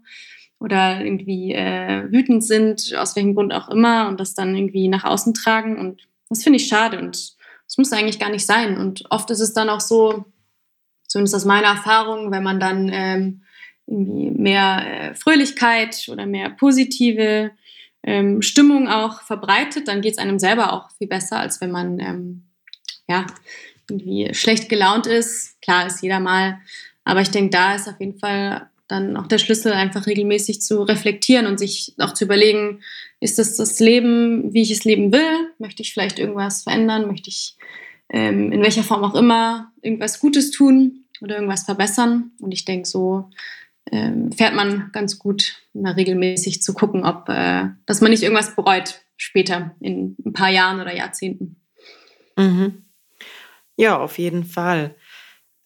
[0.60, 5.04] oder irgendwie äh, wütend sind, aus welchem Grund auch immer, und das dann irgendwie nach
[5.04, 5.78] außen tragen.
[5.78, 7.36] Und das finde ich schade und
[7.66, 8.78] das muss eigentlich gar nicht sein.
[8.78, 10.24] Und oft ist es dann auch so,
[11.08, 13.42] zumindest aus meiner Erfahrung, wenn man dann ähm,
[13.86, 17.50] irgendwie mehr äh, Fröhlichkeit oder mehr positive
[18.04, 21.98] ähm, Stimmung auch verbreitet, dann geht es einem selber auch viel besser, als wenn man
[21.98, 22.42] ähm,
[23.08, 23.26] ja,
[23.90, 25.60] irgendwie schlecht gelaunt ist.
[25.62, 26.60] Klar ist jeder mal,
[27.04, 30.82] aber ich denke, da ist auf jeden Fall dann auch der Schlüssel, einfach regelmäßig zu
[30.82, 32.80] reflektieren und sich auch zu überlegen,
[33.20, 35.52] ist das das Leben, wie ich es leben will?
[35.58, 37.06] Möchte ich vielleicht irgendwas verändern?
[37.06, 37.56] Möchte ich
[38.10, 42.32] ähm, in welcher Form auch immer irgendwas Gutes tun oder irgendwas verbessern?
[42.40, 43.30] Und ich denke, so
[43.90, 48.54] ähm, fährt man ganz gut, mal regelmäßig zu gucken, ob, äh, dass man nicht irgendwas
[48.54, 51.56] bereut später in ein paar Jahren oder Jahrzehnten.
[52.36, 52.84] Mhm.
[53.76, 54.94] Ja, auf jeden Fall.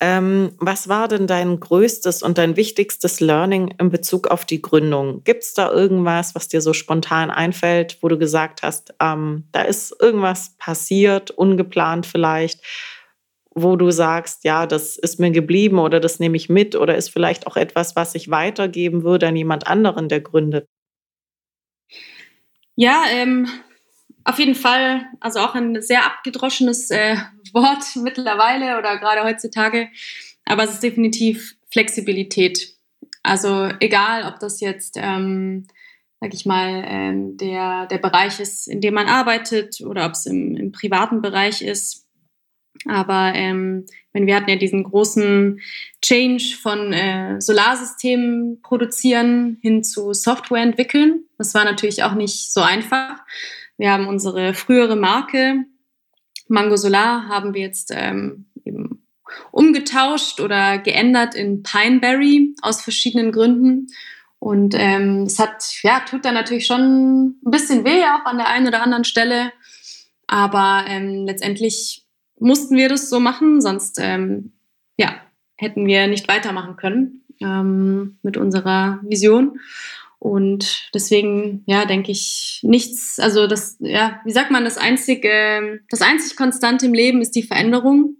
[0.05, 5.23] Ähm, was war denn dein größtes und dein wichtigstes Learning in Bezug auf die Gründung?
[5.23, 9.63] Gibt es da irgendwas, was dir so spontan einfällt, wo du gesagt hast, ähm, da
[9.63, 12.65] ist irgendwas passiert, ungeplant vielleicht,
[13.55, 17.11] wo du sagst, ja, das ist mir geblieben oder das nehme ich mit oder ist
[17.11, 20.67] vielleicht auch etwas, was ich weitergeben würde an jemand anderen, der gründet?
[22.75, 23.47] Ja, ähm,
[24.25, 27.17] auf jeden Fall, also auch ein sehr abgedroschenes äh,
[27.53, 29.89] Wort mittlerweile oder gerade heutzutage,
[30.45, 32.77] aber es ist definitiv Flexibilität.
[33.23, 35.67] Also egal, ob das jetzt, ähm,
[36.21, 40.27] sag ich mal, ähm, der, der Bereich ist, in dem man arbeitet oder ob es
[40.27, 42.07] im, im privaten Bereich ist.
[42.87, 45.61] Aber ähm, wenn wir hatten ja diesen großen
[46.03, 51.25] Change von äh, Solarsystemen produzieren hin zu Software entwickeln.
[51.39, 53.21] Das war natürlich auch nicht so einfach.
[53.83, 55.65] Wir haben unsere frühere Marke
[56.47, 59.05] Mango Solar haben wir jetzt ähm, eben
[59.51, 63.89] umgetauscht oder geändert in Pineberry aus verschiedenen Gründen.
[64.39, 68.47] Und ähm, es hat, ja, tut dann natürlich schon ein bisschen weh, auch an der
[68.47, 69.53] einen oder anderen Stelle.
[70.29, 72.07] Aber ähm, letztendlich
[72.39, 74.53] mussten wir das so machen, sonst ähm,
[74.97, 75.13] ja,
[75.57, 79.59] hätten wir nicht weitermachen können ähm, mit unserer Vision.
[80.23, 86.01] Und deswegen, ja, denke ich, nichts, also das, ja, wie sagt man, das einzige, das
[86.01, 88.19] einzig Konstante im Leben ist die Veränderung.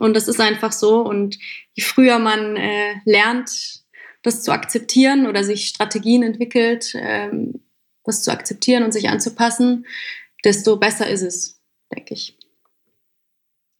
[0.00, 1.00] Und das ist einfach so.
[1.00, 1.38] Und
[1.74, 3.50] je früher man äh, lernt,
[4.24, 7.60] das zu akzeptieren oder sich Strategien entwickelt, ähm,
[8.02, 9.86] das zu akzeptieren und sich anzupassen,
[10.44, 11.60] desto besser ist es,
[11.94, 12.36] denke ich.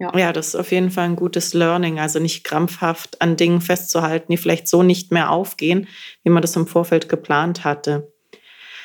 [0.03, 0.19] Ja.
[0.19, 2.01] ja, das ist auf jeden Fall ein gutes Learning.
[2.01, 5.87] Also nicht krampfhaft an Dingen festzuhalten, die vielleicht so nicht mehr aufgehen,
[6.25, 8.13] wie man das im Vorfeld geplant hatte.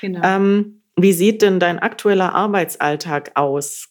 [0.01, 0.21] Genau.
[0.23, 3.89] Ähm, wie sieht denn dein aktueller Arbeitsalltag aus?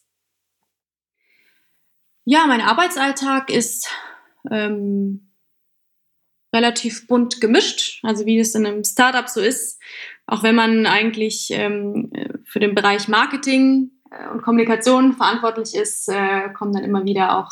[2.23, 3.89] Ja, mein Arbeitsalltag ist
[4.49, 5.33] ähm,
[6.55, 9.81] relativ bunt gemischt, also wie es in einem Startup so ist.
[10.27, 12.09] Auch wenn man eigentlich ähm,
[12.45, 13.91] für den Bereich Marketing
[14.31, 17.51] und Kommunikation verantwortlich ist, äh, kommen dann immer wieder auch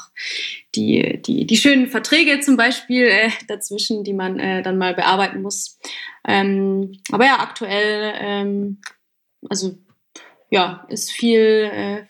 [0.76, 5.42] die, die, die schönen Verträge zum Beispiel äh, dazwischen, die man äh, dann mal bearbeiten
[5.42, 5.80] muss.
[6.28, 8.82] Ähm, aber ja, aktuell, ähm,
[9.50, 9.78] also
[10.50, 12.06] ja, ist viel, äh,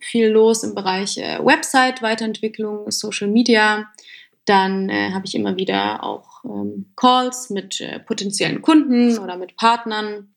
[0.00, 3.90] viel los im Bereich äh, Website-Weiterentwicklung, Social Media.
[4.44, 10.34] Dann habe ich immer wieder auch ähm, Calls mit potenziellen Kunden oder mit Partnern.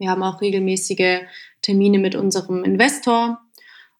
[0.00, 1.20] Wir haben auch regelmäßige
[1.62, 3.40] Termine mit unserem Investor,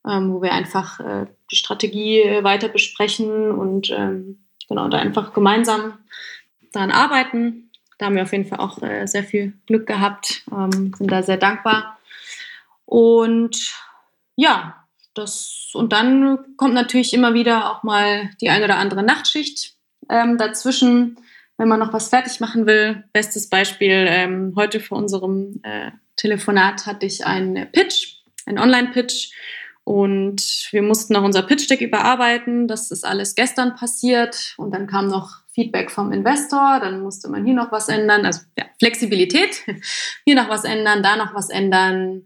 [0.06, 5.32] ähm, wo wir einfach äh, die Strategie äh, weiter besprechen und ähm, genau da einfach
[5.32, 5.98] gemeinsam
[6.72, 7.70] daran arbeiten.
[7.98, 11.22] Da haben wir auf jeden Fall auch äh, sehr viel Glück gehabt, ähm, sind da
[11.22, 11.98] sehr dankbar.
[12.84, 13.74] Und
[14.34, 14.82] ja,
[15.14, 19.74] das und dann kommt natürlich immer wieder auch mal die ein oder andere Nachtschicht
[20.08, 21.18] ähm, dazwischen,
[21.62, 23.04] wenn man noch was fertig machen will.
[23.12, 29.30] Bestes Beispiel ähm, heute vor unserem äh, Telefonat hatte ich einen Pitch, einen Online-Pitch.
[29.84, 32.66] Und wir mussten noch unser Pitch-Deck überarbeiten.
[32.66, 34.54] Das ist alles gestern passiert.
[34.56, 36.80] Und dann kam noch Feedback vom Investor.
[36.80, 38.26] Dann musste man hier noch was ändern.
[38.26, 39.62] Also ja, Flexibilität.
[40.24, 42.24] Hier noch was ändern, da noch was ändern.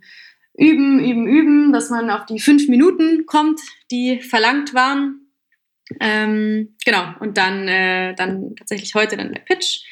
[0.55, 5.26] Üben, üben, üben, dass man auf die fünf Minuten kommt, die verlangt waren.
[6.01, 7.05] Ähm, genau.
[7.21, 9.85] Und dann, äh, dann tatsächlich heute dann der Pitch.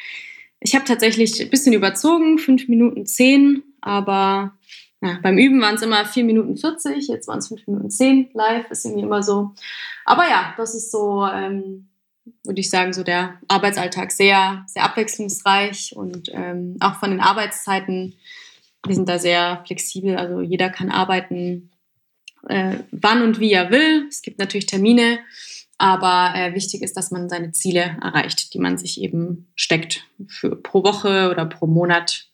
[0.60, 4.56] Ich habe tatsächlich ein bisschen überzogen, fünf Minuten zehn aber
[5.02, 8.30] ja, beim Üben waren es immer 4 Minuten 40, jetzt waren es 5 Minuten 10
[8.32, 9.52] live, ist irgendwie immer so.
[10.06, 11.88] Aber ja, das ist so, ähm,
[12.42, 18.14] würde ich sagen, so der Arbeitsalltag sehr, sehr abwechslungsreich und ähm, auch von den Arbeitszeiten,
[18.86, 21.70] wir sind da sehr flexibel, also jeder kann arbeiten,
[22.48, 24.06] äh, wann und wie er will.
[24.08, 25.18] Es gibt natürlich Termine,
[25.78, 30.56] aber äh, wichtig ist, dass man seine Ziele erreicht, die man sich eben steckt für
[30.56, 32.28] pro Woche oder pro Monat.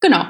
[0.00, 0.26] Genau.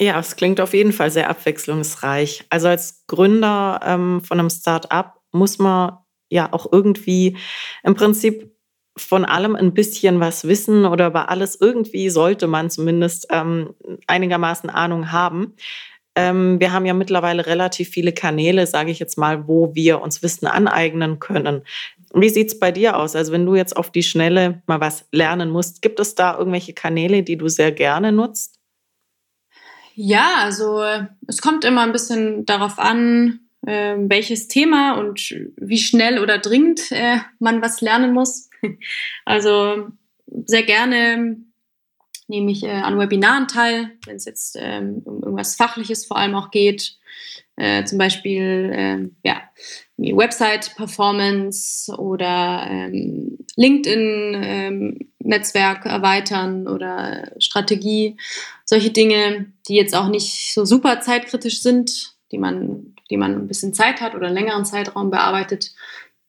[0.00, 2.44] Ja, es klingt auf jeden Fall sehr abwechslungsreich.
[2.50, 7.36] Also als Gründer ähm, von einem Start-up muss man ja auch irgendwie
[7.82, 8.52] im Prinzip
[8.96, 13.74] von allem ein bisschen was wissen oder über alles irgendwie sollte man zumindest ähm,
[14.06, 15.54] einigermaßen Ahnung haben.
[16.16, 20.22] Ähm, wir haben ja mittlerweile relativ viele Kanäle, sage ich jetzt mal, wo wir uns
[20.22, 21.62] Wissen aneignen können.
[22.14, 23.14] Wie sieht es bei dir aus?
[23.14, 26.72] Also wenn du jetzt auf die Schnelle mal was lernen musst, gibt es da irgendwelche
[26.72, 28.58] Kanäle, die du sehr gerne nutzt?
[29.94, 30.82] Ja, also
[31.26, 36.92] es kommt immer ein bisschen darauf an, äh, welches Thema und wie schnell oder dringend
[36.92, 38.48] äh, man was lernen muss.
[39.24, 39.88] Also
[40.46, 41.36] sehr gerne
[42.28, 46.34] nehme ich äh, an Webinaren teil, wenn es jetzt ähm, um irgendwas Fachliches vor allem
[46.34, 46.96] auch geht.
[47.56, 49.42] Äh, zum Beispiel ähm, ja,
[49.96, 58.18] Website-Performance oder ähm, LinkedIn-Netzwerk ähm, erweitern oder Strategie.
[58.66, 63.48] Solche Dinge, die jetzt auch nicht so super zeitkritisch sind, die man, die man ein
[63.48, 65.72] bisschen Zeit hat oder einen längeren Zeitraum bearbeitet.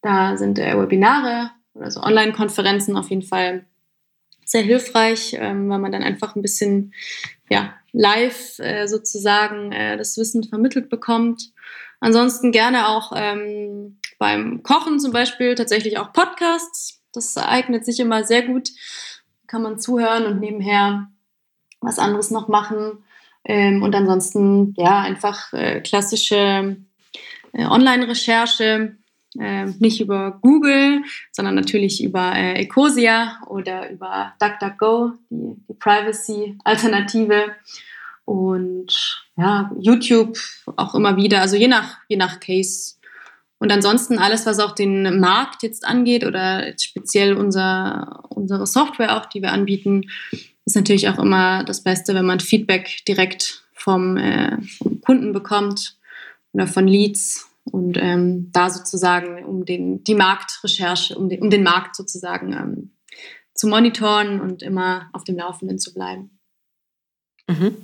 [0.02, 3.66] Da sind äh, Webinare oder so Online-Konferenzen auf jeden Fall
[4.46, 6.94] sehr hilfreich, ähm, weil man dann einfach ein bisschen
[7.50, 11.52] ja, live äh, sozusagen äh, das Wissen vermittelt bekommt.
[12.00, 17.02] Ansonsten gerne auch ähm, beim Kochen zum Beispiel tatsächlich auch Podcasts.
[17.12, 18.70] Das eignet sich immer sehr gut.
[19.48, 21.10] Kann man zuhören und nebenher
[21.82, 23.04] was anderes noch machen.
[23.44, 26.78] Ähm, und ansonsten ja einfach äh, klassische
[27.54, 28.96] äh, Online-Recherche.
[29.40, 37.52] Äh, nicht über Google, sondern natürlich über äh, Ecosia oder über DuckDuckGo, die, die Privacy-Alternative.
[38.26, 40.38] Und ja, YouTube
[40.76, 42.96] auch immer wieder, also je nach, je nach Case.
[43.60, 49.26] Und ansonsten alles, was auch den Markt jetzt angeht oder speziell unser, unsere Software auch,
[49.26, 50.10] die wir anbieten,
[50.66, 55.96] ist natürlich auch immer das Beste, wenn man Feedback direkt vom, äh, vom Kunden bekommt
[56.54, 61.64] oder von Leads und ähm, da sozusagen um den, die Marktrecherche, um den, um den
[61.64, 62.92] Markt sozusagen ähm,
[63.54, 66.40] zu monitoren und immer auf dem Laufenden zu bleiben.
[67.48, 67.76] Mhm.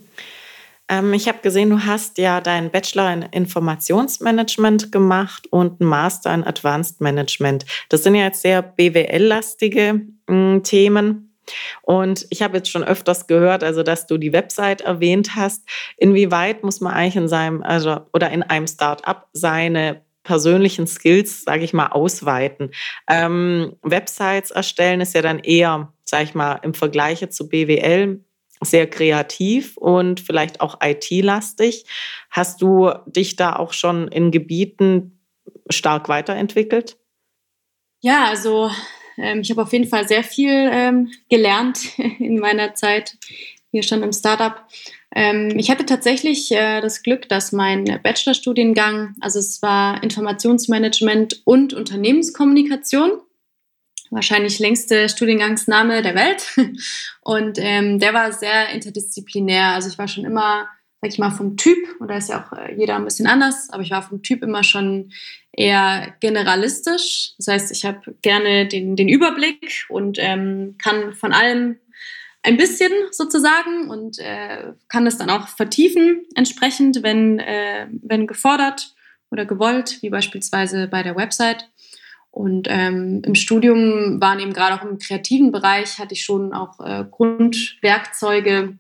[0.90, 6.34] Ähm, ich habe gesehen, du hast ja deinen Bachelor in Informationsmanagement gemacht und einen Master
[6.34, 7.66] in Advanced Management.
[7.90, 11.23] Das sind ja jetzt sehr BWL-lastige äh, Themen.
[11.82, 15.64] Und ich habe jetzt schon öfters gehört, also dass du die Website erwähnt hast.
[15.98, 21.64] Inwieweit muss man eigentlich in seinem, also oder in einem Start-up seine persönlichen Skills, sage
[21.64, 22.72] ich mal, ausweiten.
[23.10, 28.24] Ähm, Websites erstellen ist ja dann eher, sage ich mal, im Vergleich zu BWL
[28.62, 31.86] sehr kreativ und vielleicht auch IT-lastig.
[32.30, 35.20] Hast du dich da auch schon in Gebieten
[35.70, 36.98] stark weiterentwickelt?
[38.02, 38.72] Ja, also
[39.18, 43.18] Ähm, ich habe auf jeden Fall sehr viel ähm, gelernt in meiner Zeit
[43.72, 44.66] hier schon im Startup.
[45.16, 51.74] Ähm, ich hatte tatsächlich äh, das Glück, dass mein Bachelorstudiengang, also es war Informationsmanagement und
[51.74, 53.12] Unternehmenskommunikation,
[54.14, 56.56] wahrscheinlich längste Studiengangsname der Welt.
[57.22, 59.70] Und ähm, der war sehr interdisziplinär.
[59.70, 60.68] Also ich war schon immer,
[61.02, 63.70] sag ich mal, vom Typ, und da ist ja auch äh, jeder ein bisschen anders,
[63.72, 65.12] aber ich war vom Typ immer schon
[65.54, 67.34] eher generalistisch.
[67.38, 71.78] Das heißt, ich habe gerne den, den Überblick und ähm, kann von allem
[72.42, 78.94] ein bisschen sozusagen und äh, kann das dann auch vertiefen entsprechend, wenn, äh, wenn gefordert
[79.32, 81.70] oder gewollt, wie beispielsweise bei der Website.
[82.32, 86.80] Und ähm, im Studium waren eben gerade auch im kreativen Bereich, hatte ich schon auch
[86.80, 88.78] äh, Grundwerkzeuge,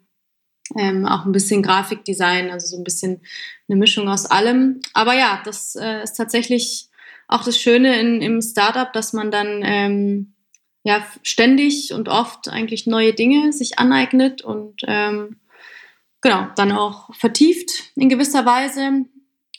[0.77, 3.21] ähm, auch ein bisschen Grafikdesign, also so ein bisschen
[3.67, 4.81] eine Mischung aus allem.
[4.93, 6.87] Aber ja, das äh, ist tatsächlich
[7.27, 10.33] auch das Schöne in, im Startup, dass man dann ähm,
[10.83, 15.37] ja ständig und oft eigentlich neue Dinge sich aneignet und ähm,
[16.21, 19.05] genau dann auch vertieft in gewisser Weise,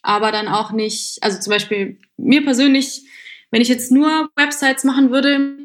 [0.03, 3.03] aber dann auch nicht, also zum Beispiel mir persönlich,
[3.51, 5.57] wenn ich jetzt nur Websites machen würde,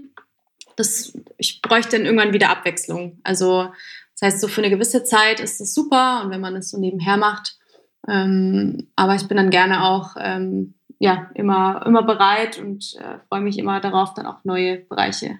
[0.75, 3.19] das, ich bräuchte dann irgendwann wieder Abwechslung.
[3.23, 3.69] Also
[4.19, 6.79] das heißt, so für eine gewisse Zeit ist es super und wenn man es so
[6.79, 7.57] nebenher macht.
[8.07, 13.41] Ähm, aber ich bin dann gerne auch ähm, ja, immer, immer bereit und äh, freue
[13.41, 15.39] mich immer darauf, dann auch neue Bereiche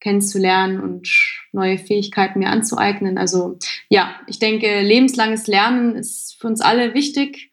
[0.00, 1.08] kennenzulernen und
[1.52, 3.18] neue Fähigkeiten mir anzueignen.
[3.18, 7.50] Also ja, ich denke, lebenslanges Lernen ist für uns alle wichtig.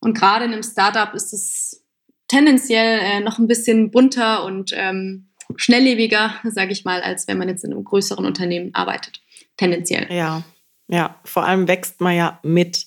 [0.00, 1.84] Und gerade in einem Startup ist es
[2.28, 7.48] tendenziell äh, noch ein bisschen bunter und ähm, schnelllebiger, sage ich mal, als wenn man
[7.48, 9.23] jetzt in einem größeren Unternehmen arbeitet.
[9.56, 10.06] Tendenziell.
[10.12, 10.42] Ja,
[10.88, 11.18] ja.
[11.24, 12.86] Vor allem wächst man ja mit,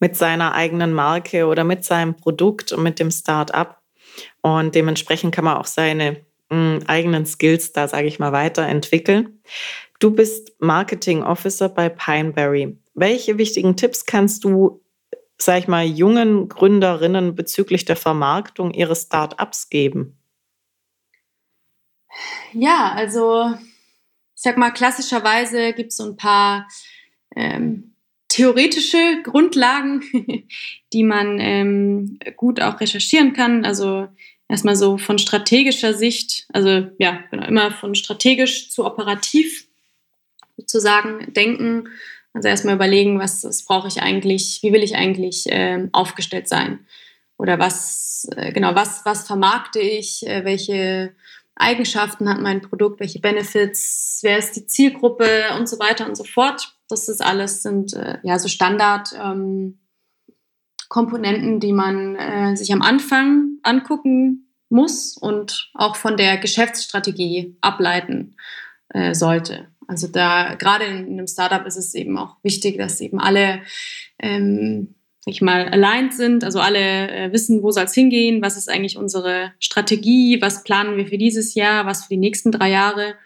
[0.00, 3.78] mit seiner eigenen Marke oder mit seinem Produkt und mit dem Startup.
[4.40, 9.40] Und dementsprechend kann man auch seine eigenen Skills da, sage ich mal, weiterentwickeln.
[9.98, 12.78] Du bist Marketing Officer bei Pineberry.
[12.94, 14.80] Welche wichtigen Tipps kannst du,
[15.38, 20.18] sag ich mal, jungen Gründerinnen bezüglich der Vermarktung ihres Startups geben?
[22.52, 23.54] Ja, also
[24.36, 26.68] ich sag mal, klassischerweise gibt es so ein paar
[27.34, 27.94] ähm,
[28.28, 30.02] theoretische Grundlagen,
[30.92, 33.64] die man ähm, gut auch recherchieren kann.
[33.64, 34.08] Also
[34.46, 39.66] erstmal so von strategischer Sicht, also ja, genau, immer von strategisch zu operativ
[40.58, 41.88] sozusagen denken.
[42.34, 46.80] Also erstmal überlegen, was, was brauche ich eigentlich, wie will ich eigentlich äh, aufgestellt sein?
[47.38, 51.14] Oder was, äh, genau, was, was vermarkte ich, äh, welche
[51.56, 56.24] Eigenschaften hat mein Produkt, welche Benefits, wer ist die Zielgruppe und so weiter und so
[56.24, 56.76] fort.
[56.88, 59.12] Das ist alles, sind äh, ja so Standard.
[59.18, 59.78] Ähm,
[60.88, 68.36] Komponenten, die man äh, sich am Anfang angucken muss und auch von der Geschäftsstrategie ableiten
[68.90, 69.68] äh, sollte.
[69.88, 73.62] Also da gerade in, in, einem Startup ist es eben auch wichtig, dass eben alle,
[74.18, 74.95] ähm,
[75.28, 78.96] ich mal, aligned sind, also alle äh, wissen, wo soll es hingehen, was ist eigentlich
[78.96, 83.16] unsere Strategie, was planen wir für dieses Jahr, was für die nächsten drei Jahre.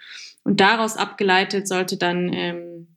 [0.43, 2.97] Und daraus abgeleitet sollte dann ähm,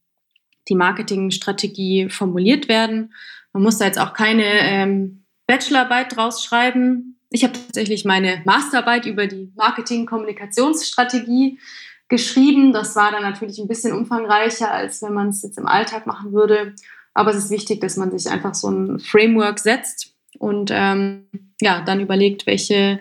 [0.70, 3.14] die Marketingstrategie formuliert werden.
[3.52, 7.20] Man muss da jetzt auch keine ähm, Bachelorarbeit draus schreiben.
[7.30, 11.60] Ich habe tatsächlich meine Masterarbeit über die Marketing-Kommunikationsstrategie
[12.08, 12.72] geschrieben.
[12.72, 16.32] Das war dann natürlich ein bisschen umfangreicher, als wenn man es jetzt im Alltag machen
[16.32, 16.74] würde.
[17.14, 21.28] Aber es ist wichtig, dass man sich einfach so ein Framework setzt und ähm,
[21.62, 23.00] ja, dann überlegt, welche,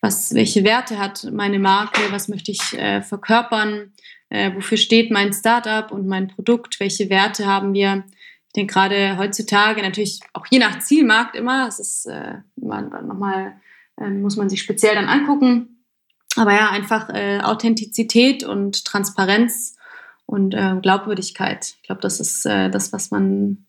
[0.00, 3.92] was, welche Werte hat meine Marke, was möchte ich äh, verkörpern,
[4.30, 8.04] äh, wofür steht mein Startup und mein Produkt, welche Werte haben wir
[8.54, 13.60] ich denke gerade heutzutage natürlich auch je nach Zielmarkt immer, es ist äh, nochmal,
[14.00, 15.84] äh, muss man sich speziell dann angucken.
[16.36, 19.74] Aber ja, einfach äh, Authentizität und Transparenz
[20.26, 21.74] und äh, Glaubwürdigkeit.
[21.76, 23.66] Ich glaube, das ist äh, das, was man,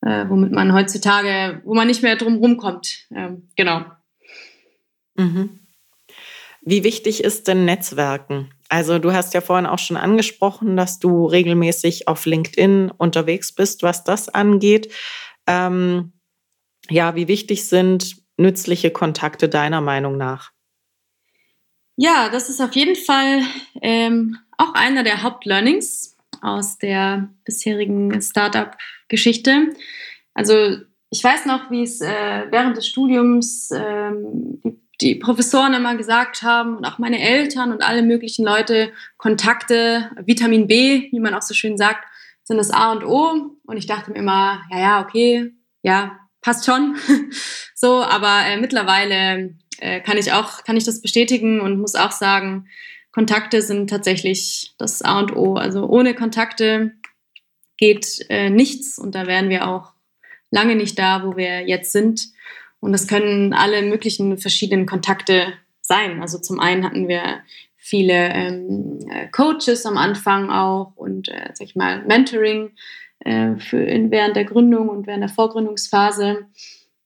[0.00, 3.06] äh, womit man heutzutage, wo man nicht mehr drum rumkommt.
[3.14, 3.84] Ähm, genau.
[5.16, 5.60] Mhm.
[6.62, 8.52] Wie wichtig ist denn Netzwerken?
[8.68, 13.82] Also du hast ja vorhin auch schon angesprochen, dass du regelmäßig auf LinkedIn unterwegs bist,
[13.82, 14.92] was das angeht.
[15.46, 16.12] Ähm,
[16.90, 20.52] ja, wie wichtig sind nützliche Kontakte deiner Meinung nach?
[21.96, 23.42] Ja, das ist auf jeden Fall
[23.82, 29.68] ähm, auch einer der Hauptlearnings aus der bisherigen Startup-Geschichte.
[30.34, 30.76] Also
[31.10, 36.42] ich weiß noch, wie es äh, während des Studiums ähm, die die Professoren immer gesagt
[36.42, 41.42] haben und auch meine Eltern und alle möglichen Leute, Kontakte, Vitamin B, wie man auch
[41.42, 42.04] so schön sagt,
[42.42, 43.56] sind das A und O.
[43.64, 45.52] Und ich dachte mir immer, ja, ja, okay,
[45.82, 46.96] ja, passt schon.
[47.74, 52.12] so, aber äh, mittlerweile äh, kann ich auch, kann ich das bestätigen und muss auch
[52.12, 52.66] sagen,
[53.12, 55.54] Kontakte sind tatsächlich das A und O.
[55.54, 56.92] Also ohne Kontakte
[57.76, 59.92] geht äh, nichts und da wären wir auch
[60.50, 62.28] lange nicht da, wo wir jetzt sind.
[62.80, 66.20] Und das können alle möglichen verschiedenen Kontakte sein.
[66.20, 67.40] Also zum einen hatten wir
[67.76, 68.98] viele ähm,
[69.32, 72.72] Coaches am Anfang auch und äh, sag ich mal Mentoring
[73.20, 76.46] äh, für in, während der Gründung und während der Vorgründungsphase.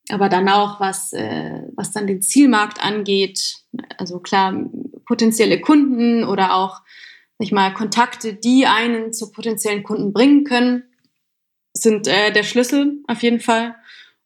[0.09, 3.57] Aber dann auch, was, äh, was dann den Zielmarkt angeht,
[3.97, 4.69] also klar,
[5.05, 6.81] potenzielle Kunden oder auch
[7.37, 10.83] sag ich mal, Kontakte, die einen zu potenziellen Kunden bringen können,
[11.73, 13.75] sind äh, der Schlüssel auf jeden Fall.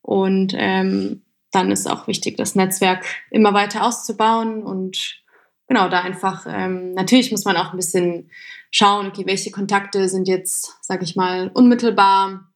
[0.01, 5.21] Und ähm, dann ist auch wichtig, das Netzwerk immer weiter auszubauen und
[5.67, 8.29] genau da einfach, ähm, natürlich muss man auch ein bisschen
[8.69, 12.51] schauen, okay, welche Kontakte sind jetzt, sage ich mal, unmittelbar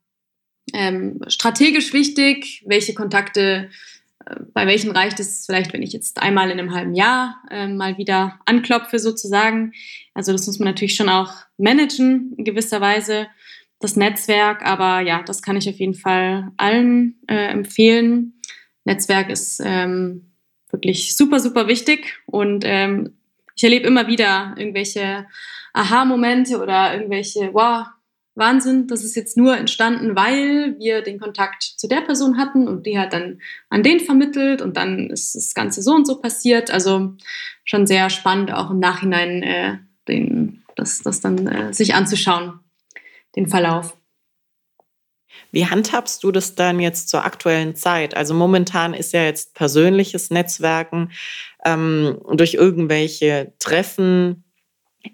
[0.74, 3.70] ähm, strategisch wichtig, welche Kontakte,
[4.26, 7.68] äh, bei welchen reicht es vielleicht, wenn ich jetzt einmal in einem halben Jahr äh,
[7.68, 9.74] mal wieder anklopfe sozusagen.
[10.14, 13.28] Also das muss man natürlich schon auch managen in gewisser Weise
[13.80, 18.39] das Netzwerk, aber ja, das kann ich auf jeden Fall allen äh, empfehlen.
[18.86, 20.32] Netzwerk ist ähm,
[20.70, 23.18] wirklich super, super wichtig und ähm,
[23.55, 25.28] ich erlebe immer wieder irgendwelche
[25.74, 27.88] Aha-Momente oder irgendwelche, wow,
[28.36, 32.86] Wahnsinn, das ist jetzt nur entstanden, weil wir den Kontakt zu der Person hatten und
[32.86, 36.72] die hat dann an den vermittelt und dann ist das Ganze so und so passiert.
[36.72, 37.16] Also
[37.66, 39.78] schon sehr spannend, auch im Nachhinein äh,
[40.08, 42.60] den, das, das dann äh, sich anzuschauen
[43.36, 43.98] den Verlauf.
[45.52, 48.16] Wie handhabst du das dann jetzt zur aktuellen Zeit?
[48.16, 51.12] Also momentan ist ja jetzt persönliches Netzwerken
[51.66, 54.44] ähm, durch irgendwelche Treffen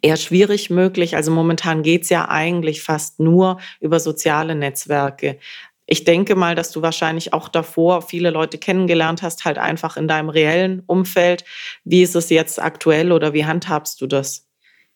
[0.01, 1.15] eher schwierig möglich.
[1.15, 5.39] Also momentan geht es ja eigentlich fast nur über soziale Netzwerke.
[5.85, 10.07] Ich denke mal, dass du wahrscheinlich auch davor viele Leute kennengelernt hast, halt einfach in
[10.07, 11.45] deinem reellen Umfeld.
[11.85, 14.45] Wie ist es jetzt aktuell oder wie handhabst du das?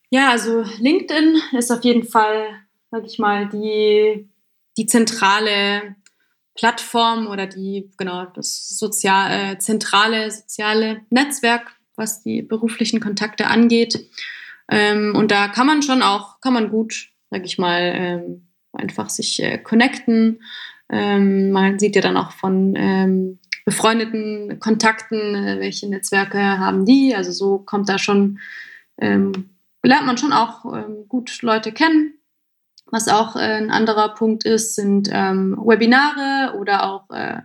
[0.09, 2.61] Ja, also LinkedIn ist auf jeden Fall
[2.91, 4.29] sag ich mal, die,
[4.77, 5.95] die zentrale
[6.55, 14.07] Plattform oder die, genau, das sozial, äh, zentrale soziale Netzwerk, was die beruflichen Kontakte angeht.
[14.71, 19.09] Ähm, und da kann man schon auch, kann man gut, sag ich mal, ähm, einfach
[19.09, 20.41] sich äh, connecten.
[20.89, 27.13] Ähm, man sieht ja dann auch von ähm, befreundeten Kontakten, äh, welche Netzwerke haben die.
[27.15, 28.39] Also so kommt da schon,
[28.97, 29.51] ähm,
[29.83, 32.15] lernt man schon auch ähm, gut Leute kennen
[32.93, 37.37] was auch äh, ein anderer Punkt ist, sind Webinare oder auch äh,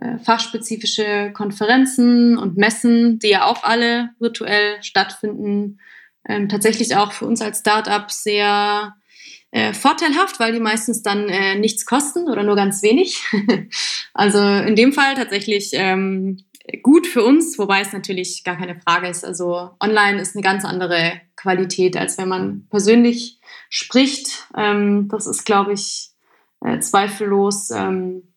[0.00, 5.78] äh, fachspezifische Konferenzen und Messen, die ja auch alle virtuell stattfinden.
[6.28, 8.94] Ähm, tatsächlich auch für uns als Startup sehr
[9.52, 13.20] äh, vorteilhaft, weil die meistens dann äh, nichts kosten oder nur ganz wenig.
[14.14, 16.44] also in dem Fall tatsächlich ähm,
[16.82, 19.24] gut für uns, wobei es natürlich gar keine Frage ist.
[19.24, 24.46] Also online ist eine ganz andere Qualität, als wenn man persönlich spricht.
[24.56, 26.10] Ähm, das ist, glaube ich,
[26.64, 28.34] äh, zweifellos ähm,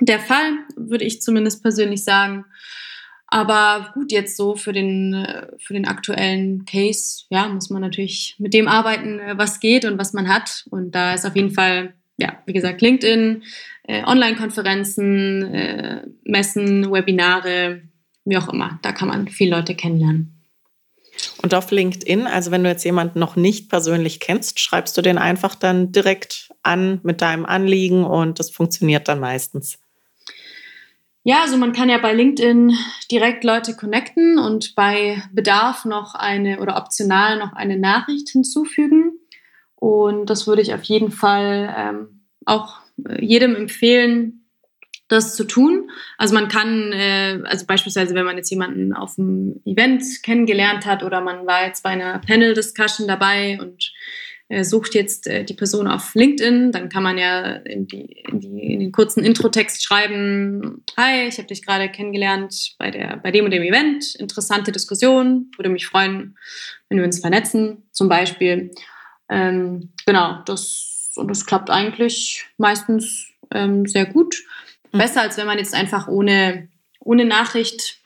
[0.00, 2.44] der Fall, würde ich zumindest persönlich sagen.
[3.34, 8.36] Aber gut, jetzt so für den, äh, für den aktuellen Case, ja, muss man natürlich
[8.38, 10.64] mit dem arbeiten, äh, was geht und was man hat.
[10.70, 13.42] Und da ist auf jeden Fall, ja, wie gesagt, LinkedIn,
[13.88, 17.82] äh, Online-Konferenzen, äh, Messen, Webinare,
[18.24, 18.78] wie auch immer.
[18.82, 20.40] Da kann man viele Leute kennenlernen.
[21.42, 25.18] Und auf LinkedIn, also wenn du jetzt jemanden noch nicht persönlich kennst, schreibst du den
[25.18, 29.80] einfach dann direkt an mit deinem Anliegen und das funktioniert dann meistens.
[31.26, 32.76] Ja, also man kann ja bei LinkedIn
[33.10, 39.18] direkt Leute connecten und bei Bedarf noch eine oder optional noch eine Nachricht hinzufügen.
[39.74, 44.44] Und das würde ich auf jeden Fall ähm, auch äh, jedem empfehlen,
[45.08, 45.90] das zu tun.
[46.18, 51.02] Also man kann, äh, also beispielsweise, wenn man jetzt jemanden auf einem Event kennengelernt hat
[51.02, 53.92] oder man war jetzt bei einer Panel-Discussion dabei und
[54.62, 58.74] sucht jetzt äh, die Person auf LinkedIn, dann kann man ja in, die, in, die,
[58.74, 63.46] in den kurzen Intro-Text schreiben, hi, ich habe dich gerade kennengelernt bei, der, bei dem
[63.46, 66.36] und dem Event, interessante Diskussion, würde mich freuen,
[66.88, 68.70] wenn wir uns vernetzen, zum Beispiel.
[69.30, 74.42] Ähm, genau, das, und das klappt eigentlich meistens ähm, sehr gut.
[74.92, 74.98] Mhm.
[74.98, 76.68] Besser, als wenn man jetzt einfach ohne,
[77.00, 77.98] ohne Nachricht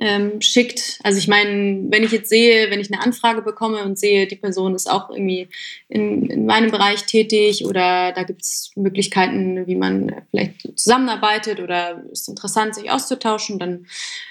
[0.00, 0.98] ähm, schickt.
[1.02, 4.36] Also ich meine, wenn ich jetzt sehe, wenn ich eine Anfrage bekomme und sehe, die
[4.36, 5.48] Person ist auch irgendwie
[5.88, 12.04] in, in meinem Bereich tätig oder da gibt es Möglichkeiten, wie man vielleicht zusammenarbeitet oder
[12.12, 13.86] ist interessant, sich auszutauschen, dann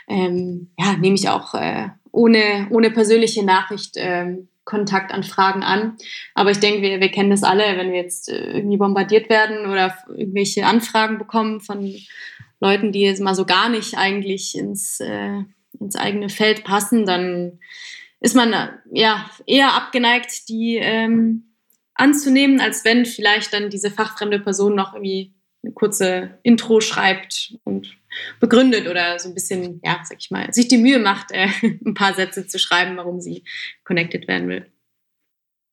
[0.07, 5.97] ähm, ja, nehme ich auch äh, ohne, ohne persönliche Nachricht ähm, Kontaktanfragen an.
[6.35, 9.65] Aber ich denke, wir, wir kennen das alle, wenn wir jetzt äh, irgendwie bombardiert werden
[9.65, 11.95] oder irgendwelche Anfragen bekommen von
[12.59, 15.43] Leuten, die jetzt mal so gar nicht eigentlich ins, äh,
[15.79, 17.59] ins eigene Feld passen, dann
[18.19, 18.53] ist man
[18.91, 21.53] ja eher abgeneigt, die ähm,
[21.93, 27.97] anzunehmen, als wenn vielleicht dann diese fachfremde Person noch irgendwie eine kurze Intro schreibt und
[28.39, 31.47] begründet oder so ein bisschen, ja, sag ich mal, sich die Mühe macht, äh,
[31.85, 33.43] ein paar Sätze zu schreiben, warum sie
[33.83, 34.65] connected werden will.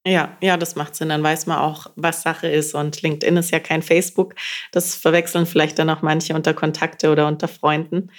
[0.07, 1.09] Ja, ja, das macht Sinn.
[1.09, 2.75] Dann weiß man auch, was Sache ist.
[2.75, 4.35] Und LinkedIn ist ja kein Facebook.
[4.71, 8.11] Das verwechseln vielleicht dann auch manche unter Kontakte oder unter Freunden.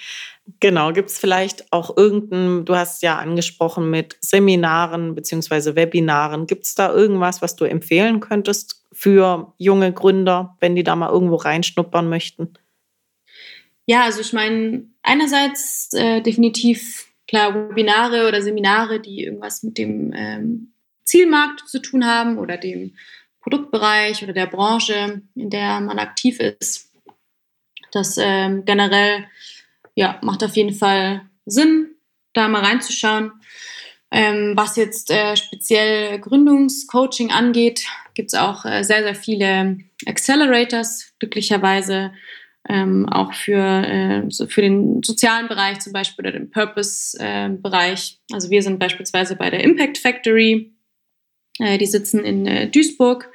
[0.59, 6.47] Genau, gibt es vielleicht auch irgendein, du hast ja angesprochen mit Seminaren beziehungsweise Webinaren.
[6.47, 11.11] Gibt es da irgendwas, was du empfehlen könntest für junge Gründer, wenn die da mal
[11.11, 12.53] irgendwo reinschnuppern möchten?
[13.85, 20.13] Ja, also ich meine, einerseits äh, definitiv klar Webinare oder Seminare, die irgendwas mit dem
[20.15, 20.71] ähm,
[21.05, 22.95] Zielmarkt zu tun haben oder dem
[23.41, 26.91] Produktbereich oder der Branche, in der man aktiv ist.
[27.91, 29.25] Das ähm, generell
[29.93, 31.95] ja, macht auf jeden Fall Sinn,
[32.33, 33.31] da mal reinzuschauen.
[34.11, 41.13] Ähm, was jetzt äh, speziell Gründungscoaching angeht, gibt es auch äh, sehr, sehr viele Accelerators,
[41.19, 42.13] glücklicherweise
[42.67, 48.19] ähm, auch für, äh, so für den sozialen Bereich zum Beispiel oder den Purpose-Bereich.
[48.29, 50.74] Äh, also wir sind beispielsweise bei der Impact Factory
[51.59, 53.29] die sitzen in äh, Duisburg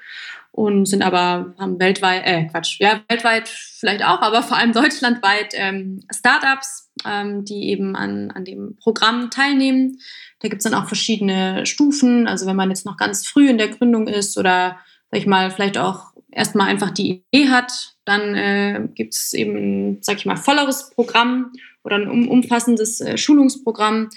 [0.52, 5.54] und sind aber, haben weltweit, äh, Quatsch, ja, weltweit vielleicht auch, aber vor allem deutschlandweit
[5.54, 9.98] ähm, Startups, ähm, die eben an, an dem Programm teilnehmen.
[10.40, 12.26] Da gibt es dann auch verschiedene Stufen.
[12.26, 14.78] Also wenn man jetzt noch ganz früh in der Gründung ist oder,
[15.10, 19.98] sag ich mal, vielleicht auch erstmal einfach die Idee hat, dann äh, gibt es eben,
[20.02, 21.52] sag ich mal, volleres Programm
[21.82, 24.10] oder ein um, umfassendes äh, Schulungsprogramm.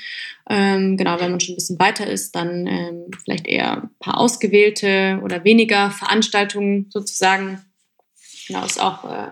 [0.49, 4.19] Ähm, genau, wenn man schon ein bisschen weiter ist, dann ähm, vielleicht eher ein paar
[4.19, 7.61] ausgewählte oder weniger Veranstaltungen sozusagen.
[8.47, 9.31] Genau, ist auch äh,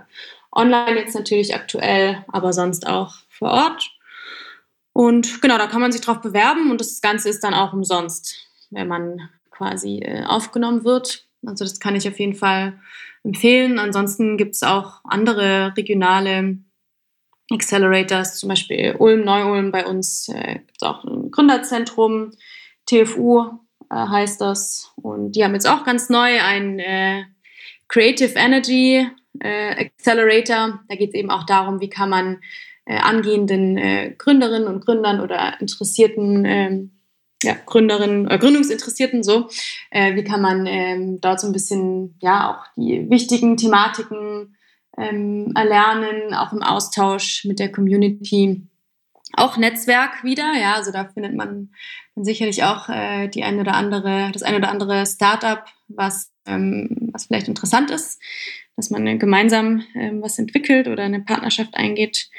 [0.54, 3.92] online jetzt natürlich aktuell, aber sonst auch vor Ort.
[4.94, 8.36] Und genau, da kann man sich drauf bewerben und das Ganze ist dann auch umsonst,
[8.70, 11.28] wenn man quasi äh, aufgenommen wird.
[11.46, 12.80] Also das kann ich auf jeden Fall
[13.24, 13.80] empfehlen.
[13.80, 16.58] Ansonsten gibt es auch andere regionale
[17.52, 22.32] Accelerators, zum Beispiel Ulm, Neu-Ulm bei uns äh, gibt es auch ein Gründerzentrum,
[22.86, 24.92] TFU äh, heißt das.
[24.96, 27.24] Und die haben jetzt auch ganz neu ein äh,
[27.88, 29.08] Creative Energy
[29.40, 30.80] äh, Accelerator.
[30.88, 32.40] Da geht es eben auch darum, wie kann man
[32.86, 36.92] äh, angehenden äh, Gründerinnen und Gründern oder interessierten ähm,
[37.44, 39.50] ja, Gründerinnen, äh, Gründungsinteressierten so,
[39.92, 44.56] wie kann man ähm, dort so ein bisschen ja auch die wichtigen Thematiken
[44.98, 48.62] ähm, erlernen, auch im Austausch mit der Community.
[49.34, 51.70] Auch Netzwerk wieder, ja, also da findet man
[52.16, 57.26] sicherlich auch äh, die eine oder andere, das eine oder andere Startup, was, ähm, was
[57.26, 58.22] vielleicht interessant ist,
[58.76, 62.30] dass man gemeinsam ähm, was entwickelt oder eine Partnerschaft eingeht.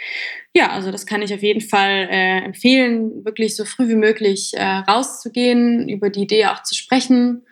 [0.54, 4.52] Ja, also das kann ich auf jeden Fall äh, empfehlen, wirklich so früh wie möglich
[4.54, 7.42] äh, rauszugehen, über die Idee auch zu sprechen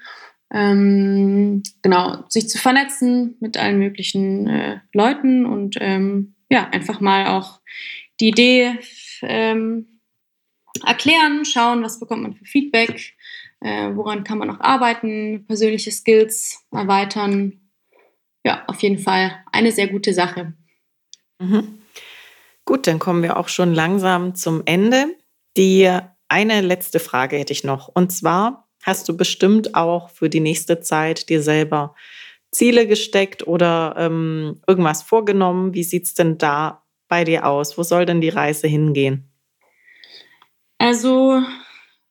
[0.53, 7.29] ähm, genau, sich zu vernetzen mit allen möglichen äh, Leuten und ähm, ja, einfach mal
[7.29, 7.61] auch
[8.19, 8.79] die Idee
[9.23, 10.01] ähm,
[10.85, 13.15] erklären, schauen, was bekommt man für Feedback,
[13.61, 17.61] äh, woran kann man noch arbeiten, persönliche Skills erweitern.
[18.45, 20.55] Ja, auf jeden Fall eine sehr gute Sache.
[21.39, 21.79] Mhm.
[22.65, 25.17] Gut, dann kommen wir auch schon langsam zum Ende.
[25.57, 25.91] Die
[26.29, 27.89] eine letzte Frage hätte ich noch.
[27.89, 31.95] Und zwar, hast du bestimmt auch für die nächste Zeit dir selber
[32.51, 35.75] Ziele gesteckt oder ähm, irgendwas vorgenommen.
[35.75, 37.79] Wie sieht es denn da bei dir aus?
[37.79, 39.31] Wo soll denn die Reise hingehen?
[40.79, 41.43] Also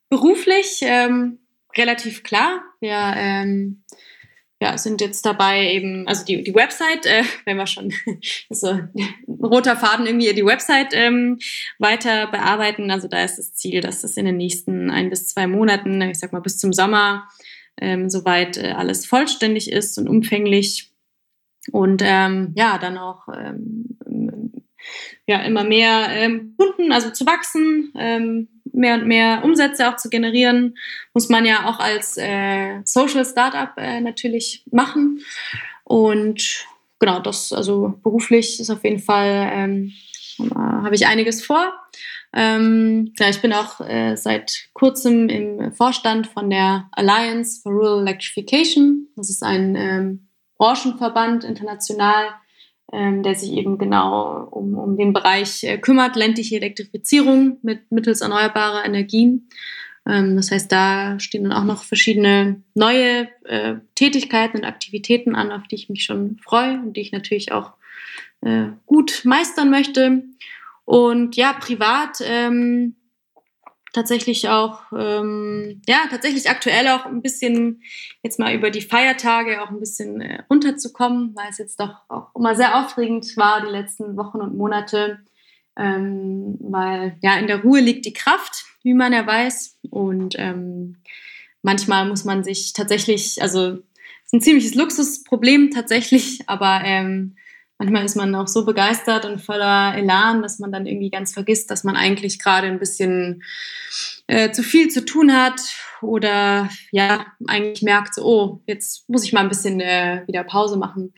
[0.09, 1.39] beruflich ähm,
[1.75, 2.61] relativ klar.
[2.79, 3.83] Wir ähm,
[4.61, 7.93] ja, sind jetzt dabei eben, also die, die Website, äh, wenn wir schon
[8.49, 8.79] so
[9.27, 11.39] roter Faden irgendwie die Website ähm,
[11.77, 12.91] weiter bearbeiten.
[12.91, 16.19] Also da ist das Ziel, dass das in den nächsten ein bis zwei Monaten, ich
[16.19, 17.29] sag mal bis zum Sommer,
[17.79, 20.91] ähm, soweit äh, alles vollständig ist und umfänglich.
[21.71, 23.97] Und ähm, ja, dann auch ähm,
[25.29, 30.09] ja, immer mehr ähm, Kunden, also zu wachsen, ähm, mehr und mehr Umsätze auch zu
[30.09, 30.77] generieren,
[31.13, 35.21] muss man ja auch als äh, Social Startup äh, natürlich machen.
[35.83, 36.65] Und
[36.99, 39.93] genau, das, also beruflich ist auf jeden Fall, ähm,
[40.39, 41.73] äh, habe ich einiges vor.
[42.31, 48.01] Ähm, ja, ich bin auch äh, seit kurzem im Vorstand von der Alliance for Rural
[48.01, 49.07] Electrification.
[49.15, 52.27] Das ist ein ähm, Branchenverband international,
[52.91, 58.21] ähm, der sich eben genau um, um den Bereich äh, kümmert, ländliche Elektrifizierung mit mittels
[58.21, 59.47] erneuerbarer Energien.
[60.07, 65.51] Ähm, das heißt, da stehen dann auch noch verschiedene neue äh, Tätigkeiten und Aktivitäten an,
[65.51, 67.73] auf die ich mich schon freue und die ich natürlich auch
[68.41, 70.23] äh, gut meistern möchte.
[70.85, 72.95] Und ja, privat ähm,
[73.93, 77.81] tatsächlich auch, ähm, ja, tatsächlich aktuell auch ein bisschen
[78.23, 82.35] jetzt mal über die Feiertage auch ein bisschen äh, runterzukommen, weil es jetzt doch auch
[82.35, 85.19] immer sehr aufregend war die letzten Wochen und Monate,
[85.77, 89.79] ähm, weil ja in der Ruhe liegt die Kraft, wie man ja weiß.
[89.89, 90.97] Und ähm,
[91.61, 97.35] manchmal muss man sich tatsächlich, also es ist ein ziemliches Luxusproblem tatsächlich, aber ähm,
[97.79, 101.71] manchmal ist man auch so begeistert und voller Elan, dass man dann irgendwie ganz vergisst,
[101.71, 103.41] dass man eigentlich gerade ein bisschen
[104.27, 105.61] äh, zu viel zu tun hat
[106.01, 110.77] oder ja, eigentlich merkt, so, oh, jetzt muss ich mal ein bisschen äh, wieder Pause
[110.77, 111.13] machen.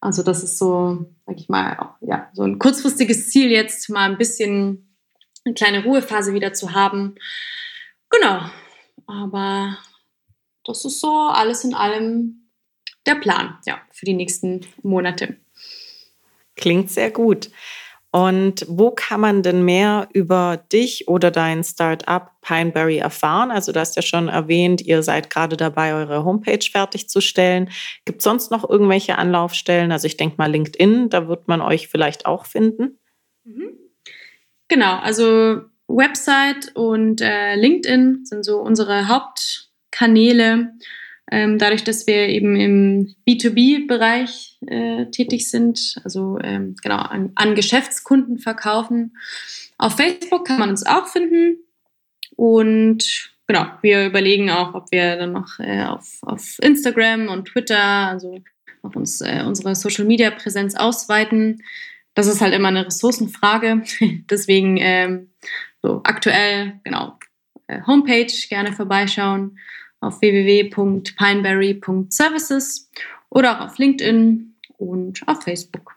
[0.00, 4.10] Also das ist so, sag ich mal, auch, ja, so ein kurzfristiges Ziel jetzt, mal
[4.10, 4.96] ein bisschen
[5.44, 7.14] eine kleine Ruhephase wieder zu haben.
[8.08, 8.40] Genau.
[9.06, 9.76] Aber
[10.64, 12.48] das ist so alles in allem
[13.04, 15.36] der Plan, ja, für die nächsten Monate.
[16.56, 17.50] Klingt sehr gut.
[18.16, 23.50] Und wo kann man denn mehr über dich oder dein Startup Pineberry erfahren?
[23.50, 27.68] Also du hast ja schon erwähnt, ihr seid gerade dabei, eure Homepage fertigzustellen.
[28.06, 29.92] Gibt es sonst noch irgendwelche Anlaufstellen?
[29.92, 32.98] Also ich denke mal LinkedIn, da wird man euch vielleicht auch finden.
[33.44, 33.76] Mhm.
[34.68, 40.72] Genau, also Website und äh, LinkedIn sind so unsere Hauptkanäle.
[41.30, 47.56] Ähm, dadurch, dass wir eben im B2B-Bereich äh, tätig sind, also ähm, genau an, an,
[47.56, 49.16] Geschäftskunden verkaufen.
[49.76, 51.58] Auf Facebook kann man uns auch finden
[52.36, 57.82] und genau, wir überlegen auch, ob wir dann noch äh, auf, auf Instagram und Twitter,
[57.82, 58.38] also
[58.82, 61.62] auf uns, äh, unsere Social-Media-Präsenz ausweiten.
[62.14, 63.82] Das ist halt immer eine Ressourcenfrage.
[64.30, 65.30] Deswegen ähm,
[65.82, 67.18] so aktuell, genau,
[67.66, 69.58] äh, Homepage gerne vorbeischauen
[70.00, 72.90] auf www.pineberry.services
[73.30, 75.96] oder auch auf LinkedIn und auf Facebook.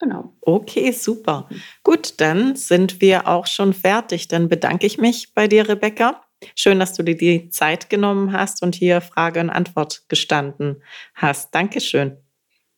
[0.00, 0.32] Genau.
[0.42, 1.48] Okay, super.
[1.82, 4.28] Gut, dann sind wir auch schon fertig.
[4.28, 6.22] Dann bedanke ich mich bei dir, Rebecca.
[6.54, 10.82] Schön, dass du dir die Zeit genommen hast und hier Frage und Antwort gestanden
[11.14, 11.52] hast.
[11.52, 12.16] Dankeschön.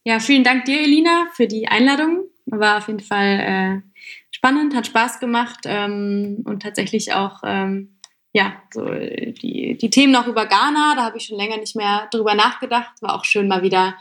[0.05, 2.25] Ja, vielen Dank dir, Elina, für die Einladung.
[2.47, 3.83] War auf jeden Fall äh,
[4.31, 8.00] spannend, hat Spaß gemacht ähm, und tatsächlich auch ähm,
[8.33, 12.09] ja, so die, die Themen noch über Ghana, da habe ich schon länger nicht mehr
[12.13, 12.91] drüber nachgedacht.
[13.01, 13.95] War auch schön, mal wieder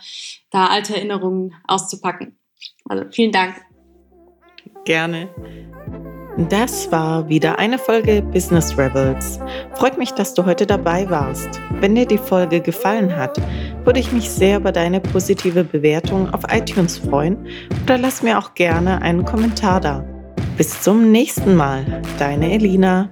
[0.50, 2.38] da alte Erinnerungen auszupacken.
[2.88, 3.56] Also vielen Dank.
[4.84, 5.28] Gerne.
[6.48, 9.40] Das war wieder eine Folge Business Rebels.
[9.74, 11.60] Freut mich, dass du heute dabei warst.
[11.80, 13.36] Wenn dir die Folge gefallen hat,
[13.84, 17.46] würde ich mich sehr über deine positive Bewertung auf iTunes freuen
[17.82, 20.04] oder lass mir auch gerne einen Kommentar da.
[20.56, 23.10] Bis zum nächsten Mal, deine Elina.